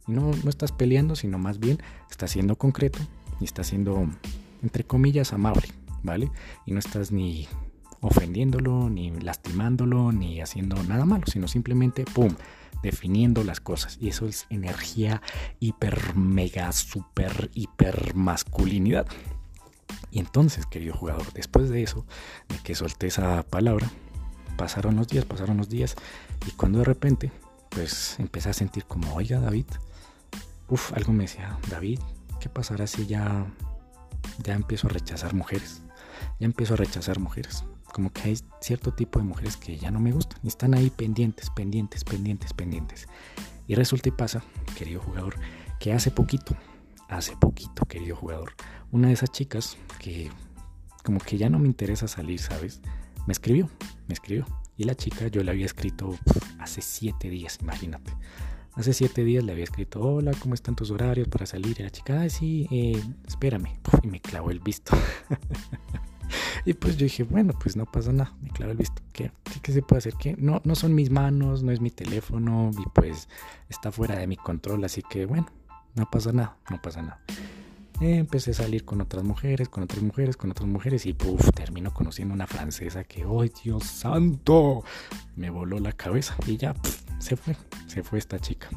No, 0.06 0.32
no 0.42 0.50
estás 0.50 0.72
peleando, 0.72 1.14
sino 1.14 1.38
más 1.38 1.60
bien 1.60 1.78
estás 2.10 2.32
siendo 2.32 2.56
concreto 2.56 2.98
y 3.38 3.44
estás 3.44 3.68
siendo, 3.68 4.08
entre 4.62 4.82
comillas, 4.82 5.32
amable, 5.32 5.68
¿vale? 6.02 6.30
Y 6.66 6.72
no 6.72 6.78
estás 6.78 7.12
ni 7.12 7.48
ofendiéndolo, 8.00 8.88
ni 8.88 9.10
lastimándolo, 9.10 10.12
ni 10.12 10.40
haciendo 10.40 10.82
nada 10.84 11.04
malo, 11.04 11.24
sino 11.26 11.48
simplemente, 11.48 12.04
¡pum!, 12.04 12.34
definiendo 12.82 13.44
las 13.44 13.60
cosas. 13.60 13.98
Y 14.00 14.08
eso 14.08 14.26
es 14.26 14.46
energía 14.50 15.22
hiper, 15.58 16.16
mega, 16.16 16.72
super, 16.72 17.50
hiper 17.54 18.14
masculinidad. 18.14 19.06
Y 20.10 20.18
entonces, 20.18 20.66
querido 20.66 20.94
jugador, 20.94 21.32
después 21.34 21.68
de 21.68 21.82
eso, 21.82 22.06
de 22.48 22.56
que 22.58 22.74
solté 22.74 23.08
esa 23.08 23.42
palabra, 23.42 23.90
pasaron 24.56 24.96
los 24.96 25.08
días, 25.08 25.24
pasaron 25.24 25.56
los 25.56 25.68
días, 25.68 25.96
y 26.46 26.50
cuando 26.52 26.78
de 26.78 26.84
repente, 26.84 27.32
pues 27.68 28.16
empecé 28.18 28.50
a 28.50 28.52
sentir 28.54 28.84
como, 28.84 29.14
oiga 29.14 29.40
David, 29.40 29.66
uff, 30.68 30.92
algo 30.94 31.12
me 31.12 31.24
decía, 31.24 31.58
David, 31.68 32.00
¿qué 32.40 32.48
pasará 32.48 32.86
si 32.86 33.06
ya, 33.06 33.46
ya 34.42 34.54
empiezo 34.54 34.86
a 34.88 34.90
rechazar 34.90 35.34
mujeres? 35.34 35.82
Ya 36.40 36.46
empiezo 36.46 36.74
a 36.74 36.78
rechazar 36.78 37.20
mujeres. 37.20 37.64
Como 37.92 38.12
que 38.12 38.22
hay 38.22 38.38
cierto 38.60 38.92
tipo 38.92 39.18
de 39.18 39.24
mujeres 39.24 39.56
que 39.56 39.76
ya 39.76 39.90
no 39.90 40.00
me 40.00 40.12
gustan 40.12 40.38
y 40.42 40.48
están 40.48 40.74
ahí 40.74 40.90
pendientes, 40.90 41.50
pendientes, 41.50 42.02
pendientes, 42.02 42.52
pendientes. 42.52 43.08
Y 43.66 43.74
resulta 43.74 44.08
y 44.08 44.12
pasa, 44.12 44.42
querido 44.76 45.00
jugador, 45.00 45.36
que 45.78 45.92
hace 45.92 46.10
poquito, 46.10 46.56
hace 47.08 47.36
poquito, 47.36 47.84
querido 47.86 48.16
jugador, 48.16 48.54
una 48.90 49.08
de 49.08 49.14
esas 49.14 49.30
chicas 49.30 49.76
que 49.98 50.30
como 51.04 51.18
que 51.20 51.38
ya 51.38 51.48
no 51.48 51.58
me 51.58 51.68
interesa 51.68 52.08
salir, 52.08 52.40
¿sabes? 52.40 52.80
Me 53.26 53.32
escribió, 53.32 53.68
me 54.08 54.14
escribió. 54.14 54.46
Y 54.76 54.84
la 54.84 54.94
chica 54.94 55.28
yo 55.28 55.42
le 55.42 55.50
había 55.50 55.66
escrito 55.66 56.16
hace 56.58 56.80
siete 56.80 57.28
días, 57.28 57.58
imagínate. 57.60 58.12
Hace 58.74 58.92
siete 58.94 59.24
días 59.24 59.44
le 59.44 59.52
había 59.52 59.64
escrito, 59.64 60.00
hola, 60.00 60.32
¿cómo 60.40 60.54
están 60.54 60.74
tus 60.74 60.90
horarios 60.90 61.28
para 61.28 61.44
salir? 61.44 61.76
Y 61.80 61.82
la 61.82 61.90
chica, 61.90 62.22
ah, 62.22 62.28
sí, 62.28 62.66
eh, 62.70 63.02
espérame. 63.26 63.78
y 64.02 64.08
me 64.08 64.20
clavó 64.20 64.50
el 64.50 64.60
visto. 64.60 64.96
y 66.64 66.74
pues 66.74 66.96
yo 66.96 67.04
dije, 67.04 67.22
bueno, 67.22 67.52
pues 67.60 67.76
no 67.76 67.86
pasa 67.86 68.12
nada, 68.12 68.34
me 68.42 68.50
clavó 68.50 68.72
el 68.72 68.78
visto. 68.78 69.02
¿Qué, 69.12 69.32
qué, 69.62 69.72
se 69.72 69.82
puede 69.82 69.98
hacer? 69.98 70.14
¿Qué? 70.18 70.36
No, 70.38 70.60
no 70.64 70.74
son 70.74 70.94
mis 70.94 71.10
manos, 71.10 71.62
no 71.62 71.72
es 71.72 71.80
mi 71.80 71.90
teléfono 71.90 72.70
y 72.78 72.88
pues 72.94 73.28
está 73.68 73.92
fuera 73.92 74.16
de 74.16 74.26
mi 74.26 74.36
control, 74.36 74.84
así 74.84 75.02
que 75.08 75.26
bueno, 75.26 75.46
no 75.94 76.08
pasa 76.10 76.32
nada, 76.32 76.56
no 76.70 76.80
pasa 76.80 77.02
nada. 77.02 77.20
empecé 78.00 78.52
a 78.52 78.54
salir 78.54 78.84
con 78.84 79.00
otras 79.00 79.24
mujeres, 79.24 79.68
con 79.68 79.82
otras 79.82 80.02
mujeres, 80.02 80.36
con 80.36 80.50
otras 80.50 80.68
mujeres 80.68 81.06
y 81.06 81.12
puff, 81.12 81.50
termino 81.54 81.92
conociendo 81.92 82.34
una 82.34 82.46
francesa 82.46 83.04
que, 83.04 83.24
¡oh 83.24 83.42
Dios 83.42 83.84
santo! 83.84 84.84
Me 85.36 85.50
voló 85.50 85.78
la 85.78 85.92
cabeza 85.92 86.36
y 86.46 86.56
ya 86.56 86.74
se 87.18 87.36
fue, 87.36 87.56
se 87.86 88.02
fue 88.02 88.18
esta 88.18 88.38
chica. 88.38 88.68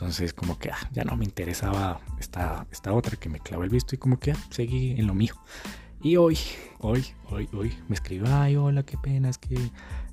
Entonces 0.00 0.32
como 0.32 0.58
que 0.58 0.70
ah, 0.70 0.78
ya 0.92 1.04
no 1.04 1.14
me 1.14 1.26
interesaba 1.26 2.00
esta, 2.18 2.66
esta 2.70 2.94
otra 2.94 3.16
que 3.16 3.28
me 3.28 3.38
clavó 3.38 3.64
el 3.64 3.68
visto 3.68 3.94
y 3.94 3.98
como 3.98 4.18
que 4.18 4.32
ah, 4.32 4.36
seguí 4.48 4.92
en 4.92 5.06
lo 5.06 5.14
mío. 5.14 5.34
Y 6.02 6.16
hoy, 6.16 6.38
hoy, 6.78 7.04
hoy, 7.28 7.46
hoy 7.52 7.74
me 7.88 7.94
escribió, 7.94 8.24
ay, 8.34 8.56
hola, 8.56 8.84
qué 8.84 8.96
pena, 8.96 9.28
es 9.28 9.36
que 9.36 9.54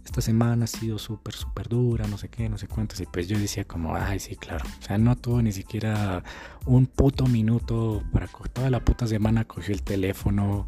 esta 0.04 0.20
semana 0.20 0.66
ha 0.66 0.68
sido 0.68 1.00
súper, 1.00 1.34
súper 1.34 1.70
dura, 1.70 2.06
no 2.08 2.18
sé 2.18 2.28
qué, 2.28 2.50
no 2.50 2.58
sé 2.58 2.68
cuántos. 2.68 3.00
Y 3.00 3.06
pues 3.06 3.30
yo 3.30 3.40
decía 3.40 3.64
como, 3.64 3.96
ay, 3.96 4.20
sí, 4.20 4.36
claro. 4.36 4.66
O 4.80 4.84
sea, 4.84 4.98
no 4.98 5.16
tuvo 5.16 5.42
ni 5.42 5.54
siquiera 5.54 6.24
un 6.66 6.88
puto 6.88 7.26
minuto 7.26 8.04
para 8.12 8.28
toda 8.28 8.70
la 8.70 8.84
puta 8.84 9.08
semana 9.08 9.46
cogió 9.46 9.74
el 9.74 9.82
teléfono 9.82 10.68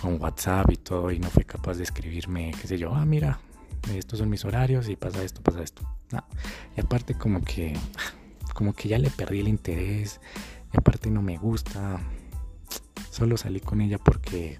con 0.00 0.22
WhatsApp 0.22 0.70
y 0.70 0.76
todo 0.76 1.10
y 1.10 1.18
no 1.18 1.28
fue 1.28 1.44
capaz 1.44 1.74
de 1.74 1.82
escribirme, 1.82 2.52
qué 2.60 2.68
sé 2.68 2.78
yo, 2.78 2.94
ah, 2.94 3.04
mira, 3.04 3.40
estos 3.92 4.20
son 4.20 4.30
mis 4.30 4.44
horarios 4.44 4.88
y 4.88 4.94
pasa 4.94 5.24
esto, 5.24 5.42
pasa 5.42 5.60
esto. 5.60 5.82
No. 6.12 6.24
Y 6.76 6.80
aparte 6.80 7.14
como 7.14 7.42
que, 7.42 7.76
como 8.54 8.74
que 8.74 8.88
ya 8.88 8.98
le 8.98 9.10
perdí 9.10 9.40
el 9.40 9.48
interés 9.48 10.20
y 10.72 10.78
aparte 10.78 11.10
no 11.10 11.20
me 11.20 11.36
gusta. 11.36 12.00
Solo 13.12 13.36
salí 13.36 13.60
con 13.60 13.82
ella 13.82 13.98
porque 13.98 14.58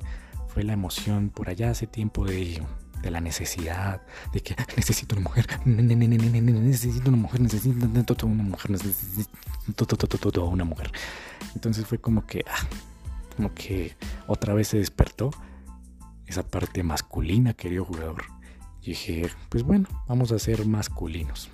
fue 0.49 0.63
la 0.63 0.75
emoción 0.75 1.31
por 1.31 1.49
allá 1.49 1.71
hace 1.71 1.87
tiempo 1.87 2.27
de 2.27 2.63
de 3.03 3.11
la 3.11 3.21
necesidad, 3.21 4.01
de 4.33 4.41
que 4.43 4.55
necesito 4.77 5.17
una 5.17 5.25
mujer, 5.25 5.47
necesito 5.65 7.09
una 7.09 7.17
mujer, 7.17 7.41
necesito 7.41 8.29
una 8.29 8.45
mujer, 8.45 8.71
necesito 8.71 10.37
una 10.47 10.65
mujer. 10.65 10.93
Entonces 11.55 11.85
fue 11.85 11.99
como 11.99 12.27
que, 12.27 12.45
como 13.37 13.53
que 13.55 13.97
otra 14.29 14.55
vez 14.55 14.69
se 14.69 14.79
despertó 14.79 15.31
esa 16.27 16.45
parte 16.45 16.83
masculina, 16.83 17.55
querido 17.55 17.85
jugador. 17.85 18.25
Y 18.83 18.91
dije, 18.91 19.31
pues 19.49 19.65
bueno, 19.65 19.89
vamos 20.07 20.31
a 20.31 20.39
ser 20.39 20.65
masculinos. 20.67 21.51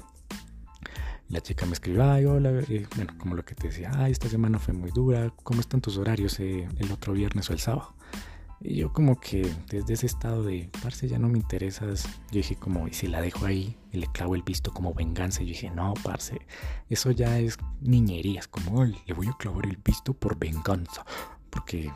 La 1.28 1.40
chica 1.42 1.66
me 1.66 1.72
escribió, 1.72 2.10
ay, 2.10 2.24
hola, 2.24 2.50
bueno, 2.96 3.12
como 3.18 3.34
lo 3.34 3.44
que 3.44 3.54
te 3.54 3.68
decía, 3.68 3.90
ay, 3.94 4.12
esta 4.12 4.28
semana 4.28 4.58
fue 4.58 4.72
muy 4.72 4.90
dura, 4.90 5.30
¿cómo 5.42 5.60
están 5.60 5.82
tus 5.82 5.98
horarios 5.98 6.40
el 6.40 6.90
otro 6.90 7.12
viernes 7.12 7.50
o 7.50 7.52
el 7.52 7.58
sábado? 7.58 7.94
Y 8.60 8.76
yo 8.76 8.92
como 8.92 9.20
que 9.20 9.48
desde 9.68 9.94
ese 9.94 10.06
estado 10.06 10.42
de, 10.42 10.70
parce, 10.82 11.06
ya 11.06 11.18
no 11.18 11.28
me 11.28 11.38
interesas, 11.38 12.08
yo 12.30 12.38
dije 12.38 12.56
como, 12.56 12.88
y 12.88 12.94
si 12.94 13.06
la 13.06 13.20
dejo 13.20 13.44
ahí 13.44 13.76
y 13.92 13.98
le 13.98 14.06
clavo 14.08 14.34
el 14.34 14.42
visto 14.42 14.72
como 14.72 14.94
venganza, 14.94 15.40
yo 15.40 15.48
dije, 15.48 15.70
no, 15.70 15.94
parce, 16.02 16.40
eso 16.88 17.10
ya 17.10 17.38
es 17.38 17.58
niñerías, 17.82 18.48
como, 18.48 18.84
le 18.84 19.14
voy 19.14 19.28
a 19.28 19.36
clavar 19.38 19.66
el 19.66 19.76
visto 19.76 20.14
por 20.14 20.38
venganza, 20.38 21.04
porque 21.50 21.92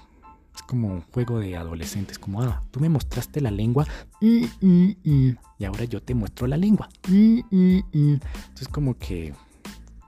es 0.54 0.62
como 0.62 0.88
un 0.88 1.00
juego 1.02 1.38
de 1.38 1.56
adolescentes, 1.56 2.18
como, 2.18 2.42
ah, 2.42 2.62
tú 2.70 2.80
me 2.80 2.88
mostraste 2.88 3.40
la 3.40 3.50
lengua, 3.50 3.86
mm, 4.20 4.44
mm, 4.60 4.96
mm, 5.04 5.36
y 5.58 5.64
ahora 5.64 5.84
yo 5.84 6.02
te 6.02 6.14
muestro 6.14 6.46
la 6.46 6.56
lengua. 6.56 6.88
Entonces 7.08 8.68
como 8.70 8.98
que 8.98 9.34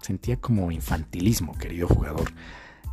sentía 0.01 0.37
como 0.37 0.71
infantilismo, 0.71 1.57
querido 1.57 1.89
jugador. 1.89 2.33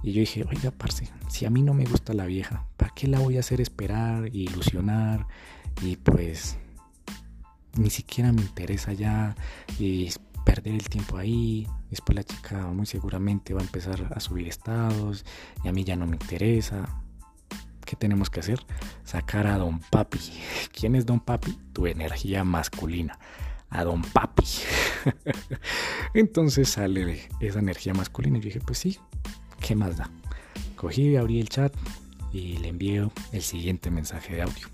Y 0.03 0.13
yo 0.13 0.22
dije, 0.22 0.46
oiga, 0.50 0.72
parce, 0.72 1.10
si 1.27 1.46
a 1.46 1.50
mí 1.50 1.62
no 1.62 1.74
me 1.74 1.86
gusta 1.86 2.13
la 2.13 2.25
vieja, 2.25 2.65
¿para 2.77 2.93
qué 2.96 3.08
la 3.08 3.20
voy 3.20 3.38
a 3.38 3.41
hacer 3.41 3.62
esperar 3.62 4.29
y 4.34 4.43
ilusionar? 4.43 5.27
Y 5.81 5.98
pues 5.98 6.58
ni 7.77 7.89
siquiera 7.89 8.31
me 8.31 8.41
interesa 8.41 8.93
ya 8.93 9.36
y 9.79 10.10
perder 10.43 10.74
el 10.74 10.89
tiempo 10.89 11.17
ahí. 11.17 11.67
Después 11.89 12.15
la 12.15 12.24
chica 12.24 12.67
muy 12.67 12.86
seguramente 12.86 13.53
va 13.53 13.62
a 13.62 13.63
empezar 13.63 14.12
a 14.15 14.20
subir 14.20 14.48
estados 14.48 15.25
y 15.63 15.67
a 15.67 15.72
mí 15.72 15.84
ya 15.84 15.96
no 15.96 16.08
me 16.08 16.15
interesa. 16.15 16.88
¿Qué 17.91 17.98
tenemos 17.98 18.29
que 18.29 18.39
hacer? 18.39 18.65
Sacar 19.03 19.48
a 19.48 19.57
Don 19.57 19.79
Papi. 19.79 20.17
¿Quién 20.71 20.95
es 20.95 21.05
Don 21.05 21.19
Papi? 21.19 21.60
Tu 21.74 21.88
energía 21.88 22.45
masculina. 22.45 23.19
A 23.69 23.83
Don 23.83 24.01
Papi. 24.01 24.45
Entonces 26.13 26.69
sale 26.69 27.27
esa 27.41 27.60
energía 27.60 27.93
masculina 27.93 28.38
y 28.38 28.41
dije, 28.41 28.62
pues 28.62 28.77
sí, 28.77 28.98
¿qué 29.60 29.75
más 29.75 29.98
da? 29.98 30.10
Cogí, 30.77 31.17
abrí 31.17 31.41
el 31.41 31.50
chat 31.50 31.75
y 32.31 32.60
le 32.60 32.69
envío 32.69 33.12
el 33.33 33.41
siguiente 33.41 33.91
mensaje 33.91 34.36
de 34.36 34.43
audio. 34.43 34.69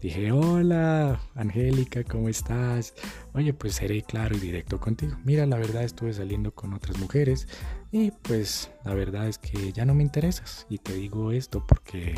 Dije, 0.00 0.32
hola, 0.32 1.20
Angélica, 1.34 2.04
¿cómo 2.04 2.30
estás? 2.30 2.94
Oye, 3.34 3.52
pues 3.52 3.74
seré 3.74 4.00
claro 4.00 4.34
y 4.34 4.40
directo 4.40 4.80
contigo. 4.80 5.18
Mira, 5.24 5.44
la 5.44 5.58
verdad 5.58 5.84
estuve 5.84 6.14
saliendo 6.14 6.54
con 6.54 6.72
otras 6.72 6.98
mujeres 6.98 7.48
y 7.92 8.12
pues 8.12 8.70
la 8.84 8.94
verdad 8.94 9.28
es 9.28 9.36
que 9.36 9.72
ya 9.72 9.84
no 9.84 9.94
me 9.94 10.02
interesas. 10.02 10.66
Y 10.70 10.78
te 10.78 10.94
digo 10.94 11.32
esto 11.32 11.66
porque 11.66 12.14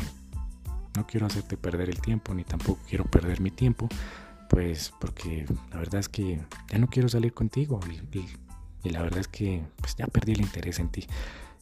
no 0.99 1.07
quiero 1.07 1.27
hacerte 1.27 1.55
perder 1.55 1.89
el 1.89 2.01
tiempo 2.01 2.33
ni 2.33 2.43
tampoco 2.43 2.79
quiero 2.87 3.05
perder 3.05 3.39
mi 3.39 3.51
tiempo. 3.51 3.87
Pues 4.49 4.91
porque 4.99 5.45
la 5.71 5.77
verdad 5.77 5.99
es 5.99 6.09
que 6.09 6.41
ya 6.69 6.77
no 6.77 6.87
quiero 6.87 7.07
salir 7.07 7.33
contigo 7.33 7.79
y, 8.83 8.89
la 8.89 9.01
verdad 9.01 9.19
es 9.19 9.27
que 9.27 9.63
pues 9.77 9.95
ya 9.95 10.07
perdí 10.07 10.33
el 10.33 10.41
interés 10.41 10.79
en 10.79 10.89
ti. 10.89 11.05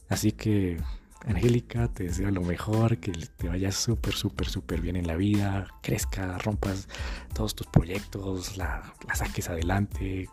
Así 0.08 0.32
que, 0.32 0.78
Angélica, 1.26 1.88
te 1.88 2.04
deseo 2.04 2.30
lo 2.30 2.40
mejor, 2.40 2.98
que 2.98 3.12
te 3.12 3.48
vaya 3.48 3.72
súper, 3.72 4.14
súper, 4.14 4.48
súper 4.48 4.80
bien 4.80 4.96
en 4.96 5.06
la 5.06 5.16
vida, 5.16 5.66
crezca, 5.82 6.38
rompas 6.38 6.88
todos 7.34 7.54
tus 7.54 7.66
proyectos, 7.66 8.56
la, 8.56 8.94
saques 9.14 9.50
adelante, 9.50 10.30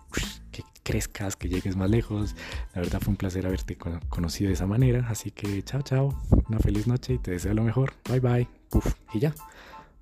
que 0.52 0.64
crezcas, 0.84 1.36
que 1.36 1.50
llegues 1.50 1.76
más 1.76 1.90
lejos. 1.90 2.36
La 2.74 2.82
verdad 2.82 3.02
fue 3.02 3.12
un 3.12 3.18
placer 3.18 3.46
haberte 3.46 3.78
conocido 4.08 4.48
de 4.48 4.54
esa 4.54 4.68
manera. 4.68 5.08
Así 5.10 5.32
que, 5.32 5.62
chao, 5.64 5.82
chao, 5.82 6.22
una 6.48 6.60
feliz 6.60 6.88
noche 6.88 7.16
y 7.16 7.18
te 7.18 7.32
deseo 7.32 7.54
lo 7.54 7.64
mejor. 7.64 7.94
Bye, 8.08 8.20
bye. 8.22 8.55
Puf, 8.70 8.94
y 9.14 9.20
ya. 9.20 9.34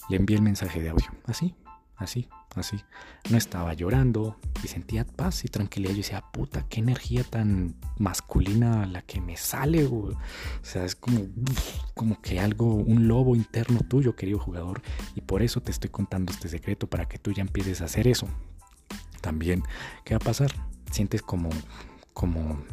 Le 0.10 0.18
envié 0.18 0.36
el 0.36 0.44
mensaje 0.44 0.82
de 0.82 0.90
audio. 0.90 1.08
Así, 1.26 1.56
así 1.96 2.28
así. 2.60 2.84
No 3.30 3.38
estaba 3.38 3.74
llorando 3.74 4.38
y 4.64 4.68
sentía 4.68 5.06
paz 5.06 5.46
y 5.46 5.48
tranquilidad. 5.48 5.92
Yo 5.92 5.98
decía, 5.98 6.24
puta, 6.32 6.66
qué 6.68 6.80
energía 6.80 7.24
tan 7.24 7.76
masculina 7.98 8.86
la 8.86 9.02
que 9.02 9.22
me 9.22 9.38
sale, 9.38 9.86
O 9.86 10.16
sea, 10.62 10.86
es 10.86 10.96
como, 10.96 11.28
como 11.94 12.22
que 12.22 12.40
algo, 12.40 12.74
un 12.74 13.08
lobo 13.08 13.36
interno 13.36 13.80
tuyo, 13.80 14.16
querido 14.16 14.40
jugador. 14.40 14.82
Y 15.16 15.22
por 15.22 15.42
eso 15.42 15.62
te 15.62 15.72
estoy 15.72 15.90
contando 15.90 16.32
este 16.32 16.50
secreto 16.50 16.88
para 16.88 17.08
que 17.08 17.18
tú 17.18 17.32
ya 17.32 17.42
empieces 17.42 17.82
a 17.82 17.86
hacer 17.86 18.08
eso. 18.08 18.28
También, 19.22 19.64
¿qué 20.04 20.16
va 20.16 20.18
a 20.18 20.26
pasar? 20.26 20.52
Sientes 20.92 21.22
como, 21.22 21.50
como, 22.14 22.64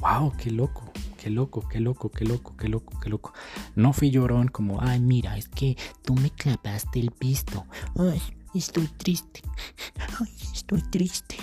wow, 0.00 0.32
qué 0.38 0.50
loco, 0.50 0.92
qué 1.26 1.30
loco, 1.30 1.66
qué 1.68 1.80
loco, 1.80 2.08
qué 2.08 2.24
loco, 2.24 2.56
qué 2.56 2.68
loco, 2.68 3.00
qué 3.00 3.10
loco. 3.10 3.32
No 3.74 3.92
fui 3.92 4.12
llorón 4.12 4.46
como, 4.46 4.80
ay, 4.80 5.00
mira, 5.00 5.36
es 5.36 5.48
que 5.48 5.76
tú 6.04 6.14
me 6.14 6.30
clavaste 6.30 7.00
el 7.00 7.12
visto. 7.18 7.66
Ay, 7.98 8.22
Estoy 8.54 8.86
triste. 8.86 9.42
Ay, 10.20 10.32
estoy 10.54 10.82
triste. 10.82 11.36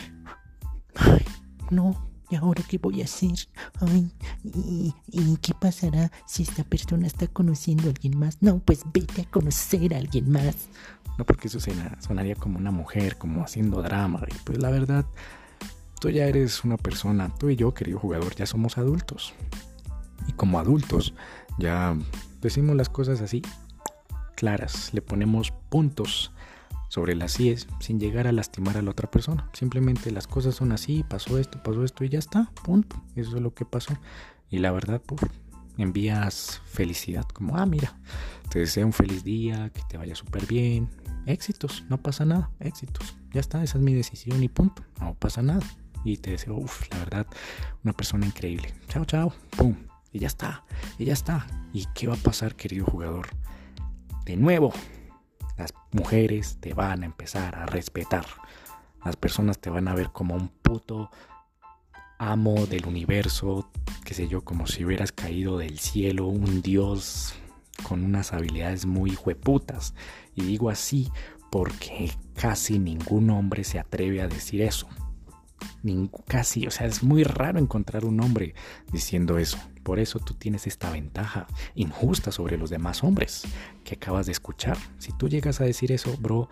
Ay, 0.95 1.25
no. 1.69 2.09
¿Y 2.29 2.35
ahora 2.35 2.63
qué 2.65 2.77
voy 2.77 3.01
a 3.01 3.03
hacer? 3.03 3.33
Ay, 3.81 4.09
¿y, 4.43 4.93
qué 5.41 5.53
pasará 5.53 6.11
si 6.25 6.43
esta 6.43 6.63
persona 6.63 7.05
está 7.05 7.27
conociendo 7.27 7.87
a 7.87 7.89
alguien 7.89 8.17
más? 8.17 8.37
No, 8.41 8.59
pues 8.59 8.83
vete 8.93 9.23
a 9.23 9.25
conocer 9.25 9.93
a 9.93 9.97
alguien 9.97 10.31
más. 10.31 10.55
No, 11.17 11.25
porque 11.25 11.49
eso 11.49 11.59
sonaría 11.99 12.35
como 12.35 12.57
una 12.57 12.71
mujer, 12.71 13.17
como 13.17 13.43
haciendo 13.43 13.81
drama. 13.81 14.21
Y 14.31 14.35
pues 14.45 14.59
la 14.59 14.71
verdad, 14.71 15.05
tú 15.99 16.09
ya 16.09 16.25
eres 16.25 16.63
una 16.63 16.77
persona, 16.77 17.29
tú 17.37 17.49
y 17.49 17.55
yo, 17.57 17.73
querido 17.73 17.99
jugador, 17.99 18.33
ya 18.35 18.47
somos 18.47 18.79
adultos. 18.79 19.33
Y 20.27 20.33
como 20.33 20.59
adultos, 20.59 21.13
ya 21.57 21.95
decimos 22.41 22.75
las 22.75 22.89
cosas 22.89 23.21
así, 23.21 23.41
claras, 24.35 24.93
le 24.93 25.01
ponemos 25.01 25.51
puntos 25.69 26.31
sobre 26.89 27.15
las 27.15 27.39
IES 27.39 27.67
sin 27.79 27.99
llegar 27.99 28.27
a 28.27 28.31
lastimar 28.31 28.77
a 28.77 28.81
la 28.81 28.91
otra 28.91 29.09
persona. 29.09 29.49
Simplemente 29.53 30.11
las 30.11 30.27
cosas 30.27 30.55
son 30.55 30.71
así, 30.71 31.03
pasó 31.03 31.39
esto, 31.39 31.61
pasó 31.63 31.83
esto 31.83 32.03
y 32.03 32.09
ya 32.09 32.19
está, 32.19 32.51
punto. 32.63 33.01
Eso 33.15 33.35
es 33.35 33.41
lo 33.41 33.53
que 33.53 33.65
pasó. 33.65 33.97
Y 34.49 34.59
la 34.59 34.71
verdad, 34.71 35.01
envías 35.77 36.61
felicidad, 36.65 37.25
como, 37.33 37.57
ah, 37.57 37.65
mira, 37.65 37.97
te 38.49 38.59
deseo 38.59 38.85
un 38.85 38.93
feliz 38.93 39.23
día, 39.23 39.71
que 39.71 39.81
te 39.89 39.97
vaya 39.97 40.13
súper 40.13 40.45
bien, 40.45 40.89
éxitos, 41.25 41.83
no 41.89 41.97
pasa 41.97 42.25
nada, 42.25 42.51
éxitos, 42.59 43.17
ya 43.31 43.39
está, 43.39 43.63
esa 43.63 43.77
es 43.79 43.83
mi 43.83 43.93
decisión 43.93 44.43
y 44.43 44.49
punto, 44.49 44.83
no 44.99 45.15
pasa 45.15 45.41
nada. 45.41 45.65
Y 46.05 46.17
te 46.17 46.31
deseo, 46.31 46.55
uff, 46.55 46.87
la 46.91 46.99
verdad, 46.99 47.27
una 47.83 47.93
persona 47.93 48.25
increíble. 48.25 48.73
Chao, 48.89 49.05
chao, 49.05 49.33
pum, 49.57 49.75
y 50.13 50.19
ya 50.19 50.27
está, 50.27 50.63
y 50.97 51.05
ya 51.05 51.13
está. 51.13 51.47
¿Y 51.73 51.87
qué 51.93 52.07
va 52.07 52.13
a 52.13 52.17
pasar, 52.17 52.55
querido 52.55 52.85
jugador? 52.85 53.27
De 54.25 54.37
nuevo, 54.37 54.71
las 55.57 55.73
mujeres 55.91 56.57
te 56.61 56.73
van 56.73 57.03
a 57.03 57.07
empezar 57.07 57.55
a 57.55 57.65
respetar. 57.65 58.25
Las 59.03 59.17
personas 59.17 59.59
te 59.59 59.69
van 59.69 59.87
a 59.87 59.95
ver 59.95 60.11
como 60.11 60.35
un 60.35 60.47
puto 60.47 61.09
amo 62.19 62.65
del 62.67 62.85
universo, 62.85 63.69
qué 64.05 64.13
sé 64.13 64.27
yo, 64.27 64.43
como 64.43 64.67
si 64.67 64.85
hubieras 64.85 65.11
caído 65.11 65.57
del 65.57 65.79
cielo, 65.79 66.27
un 66.27 66.61
dios 66.61 67.33
con 67.81 68.03
unas 68.03 68.31
habilidades 68.31 68.85
muy 68.85 69.17
hueputas. 69.25 69.93
Y 70.35 70.43
digo 70.43 70.69
así 70.69 71.11
porque 71.51 72.11
casi 72.35 72.79
ningún 72.79 73.29
hombre 73.29 73.63
se 73.63 73.79
atreve 73.79 74.21
a 74.21 74.27
decir 74.27 74.61
eso. 74.61 74.87
Casi, 76.27 76.67
o 76.67 76.71
sea, 76.71 76.87
es 76.87 77.03
muy 77.03 77.23
raro 77.23 77.59
encontrar 77.59 78.05
un 78.05 78.19
hombre 78.21 78.55
diciendo 78.91 79.37
eso. 79.37 79.57
Por 79.83 79.99
eso 79.99 80.19
tú 80.19 80.33
tienes 80.33 80.67
esta 80.67 80.89
ventaja 80.89 81.47
injusta 81.75 82.31
sobre 82.31 82.57
los 82.57 82.69
demás 82.69 83.03
hombres 83.03 83.43
que 83.83 83.95
acabas 83.95 84.25
de 84.25 84.31
escuchar. 84.31 84.77
Si 84.97 85.11
tú 85.11 85.27
llegas 85.27 85.59
a 85.59 85.65
decir 85.65 85.91
eso, 85.91 86.15
bro, 86.17 86.49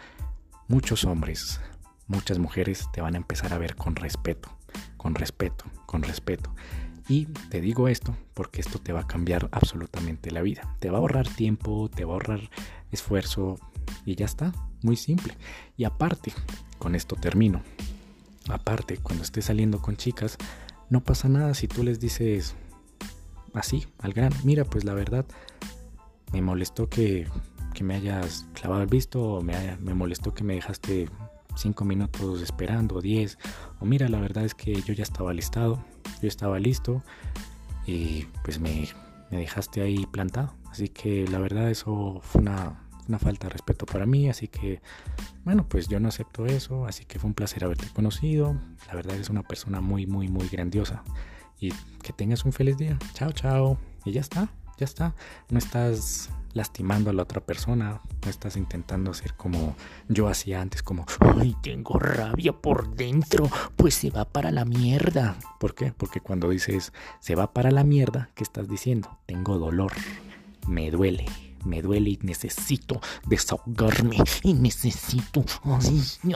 muchos 0.67 1.05
hombres, 1.05 1.61
muchas 2.07 2.39
mujeres 2.39 2.87
te 2.91 3.01
van 3.01 3.15
a 3.15 3.17
empezar 3.17 3.53
a 3.53 3.57
ver 3.57 3.75
con 3.75 3.95
respeto, 3.95 4.49
con 4.97 5.15
respeto, 5.15 5.65
con 5.85 6.03
respeto. 6.03 6.53
Y 7.07 7.25
te 7.25 7.61
digo 7.61 7.87
esto 7.87 8.15
porque 8.33 8.61
esto 8.61 8.79
te 8.79 8.93
va 8.93 9.01
a 9.01 9.07
cambiar 9.07 9.49
absolutamente 9.51 10.31
la 10.31 10.41
vida. 10.41 10.75
Te 10.79 10.89
va 10.89 10.97
a 10.97 11.01
ahorrar 11.01 11.27
tiempo, 11.27 11.89
te 11.89 12.05
va 12.05 12.11
a 12.11 12.15
ahorrar 12.15 12.49
esfuerzo 12.91 13.59
y 14.05 14.15
ya 14.15 14.25
está. 14.25 14.53
Muy 14.81 14.95
simple. 14.95 15.35
Y 15.77 15.83
aparte, 15.83 16.33
con 16.79 16.95
esto 16.95 17.15
termino. 17.15 17.61
Aparte, 18.49 18.97
cuando 18.97 19.23
estés 19.23 19.45
saliendo 19.45 19.81
con 19.81 19.97
chicas, 19.97 20.37
no 20.89 21.01
pasa 21.03 21.29
nada 21.29 21.53
si 21.53 21.67
tú 21.67 21.83
les 21.83 21.99
dices 21.99 22.55
así, 23.53 23.85
al 23.99 24.13
gran, 24.13 24.33
mira, 24.43 24.65
pues 24.65 24.83
la 24.83 24.93
verdad, 24.93 25.25
me 26.33 26.41
molestó 26.41 26.89
que, 26.89 27.27
me 27.81 27.95
hayas 27.95 28.45
clavado 28.53 28.83
el 28.83 28.87
visto, 28.87 29.23
o 29.23 29.41
me, 29.41 29.75
me 29.77 29.95
molestó 29.95 30.35
que 30.35 30.43
me 30.43 30.53
dejaste 30.53 31.09
cinco 31.55 31.83
minutos 31.83 32.41
esperando, 32.41 33.01
diez, 33.01 33.37
o 33.79 33.85
mira, 33.85 34.07
la 34.07 34.19
verdad 34.19 34.45
es 34.45 34.53
que 34.53 34.81
yo 34.81 34.93
ya 34.93 35.03
estaba 35.03 35.33
listado, 35.33 35.83
yo 36.21 36.27
estaba 36.27 36.59
listo 36.59 37.03
y 37.85 38.25
pues 38.43 38.59
me, 38.59 38.87
dejaste 39.29 39.81
ahí 39.81 40.05
plantado. 40.05 40.53
Así 40.69 40.89
que 40.89 41.27
la 41.27 41.39
verdad 41.39 41.69
eso 41.69 42.19
fue 42.23 42.41
una, 42.41 42.79
una, 43.11 43.19
falta 43.19 43.47
de 43.47 43.53
respeto 43.53 43.85
para 43.85 44.05
mí. 44.05 44.29
Así 44.29 44.47
que 44.47 44.81
bueno, 45.43 45.67
pues 45.67 45.87
yo 45.87 45.99
no 45.99 46.09
acepto 46.09 46.45
eso. 46.45 46.85
Así 46.85 47.05
que 47.05 47.19
fue 47.19 47.27
un 47.27 47.33
placer 47.33 47.63
haberte 47.63 47.87
conocido. 47.93 48.59
La 48.87 48.95
verdad 48.95 49.15
eres 49.15 49.29
una 49.29 49.43
persona 49.43 49.81
muy, 49.81 50.05
muy, 50.07 50.27
muy 50.27 50.47
grandiosa. 50.47 51.03
Y 51.59 51.71
que 52.01 52.13
tengas 52.13 52.45
un 52.45 52.53
feliz 52.53 52.77
día. 52.77 52.97
Chao, 53.13 53.31
chao. 53.31 53.77
Y 54.05 54.11
ya 54.11 54.21
está, 54.21 54.49
ya 54.77 54.85
está. 54.85 55.13
No 55.49 55.59
estás 55.59 56.29
lastimando 56.53 57.09
a 57.09 57.13
la 57.13 57.23
otra 57.23 57.41
persona, 57.41 58.01
no 58.23 58.29
estás 58.29 58.57
intentando 58.57 59.11
hacer 59.11 59.33
como 59.35 59.75
yo 60.09 60.27
hacía 60.27 60.61
antes, 60.61 60.83
como, 60.83 61.05
ay, 61.39 61.55
tengo 61.61 61.97
rabia 61.99 62.53
por 62.53 62.95
dentro, 62.95 63.49
pues 63.75 63.95
se 63.95 64.09
va 64.09 64.25
para 64.25 64.51
la 64.51 64.65
mierda. 64.65 65.37
¿Por 65.59 65.75
qué? 65.75 65.93
Porque 65.95 66.19
cuando 66.19 66.49
dices 66.49 66.93
se 67.19 67.35
va 67.35 67.53
para 67.53 67.71
la 67.71 67.83
mierda, 67.83 68.29
¿qué 68.35 68.43
estás 68.43 68.67
diciendo? 68.67 69.17
Tengo 69.25 69.57
dolor, 69.57 69.93
me 70.67 70.91
duele 70.91 71.25
me 71.63 71.81
duele 71.81 72.11
y 72.11 72.19
necesito 72.23 73.01
desahogarme 73.27 74.17
y 74.43 74.53
necesito 74.53 75.43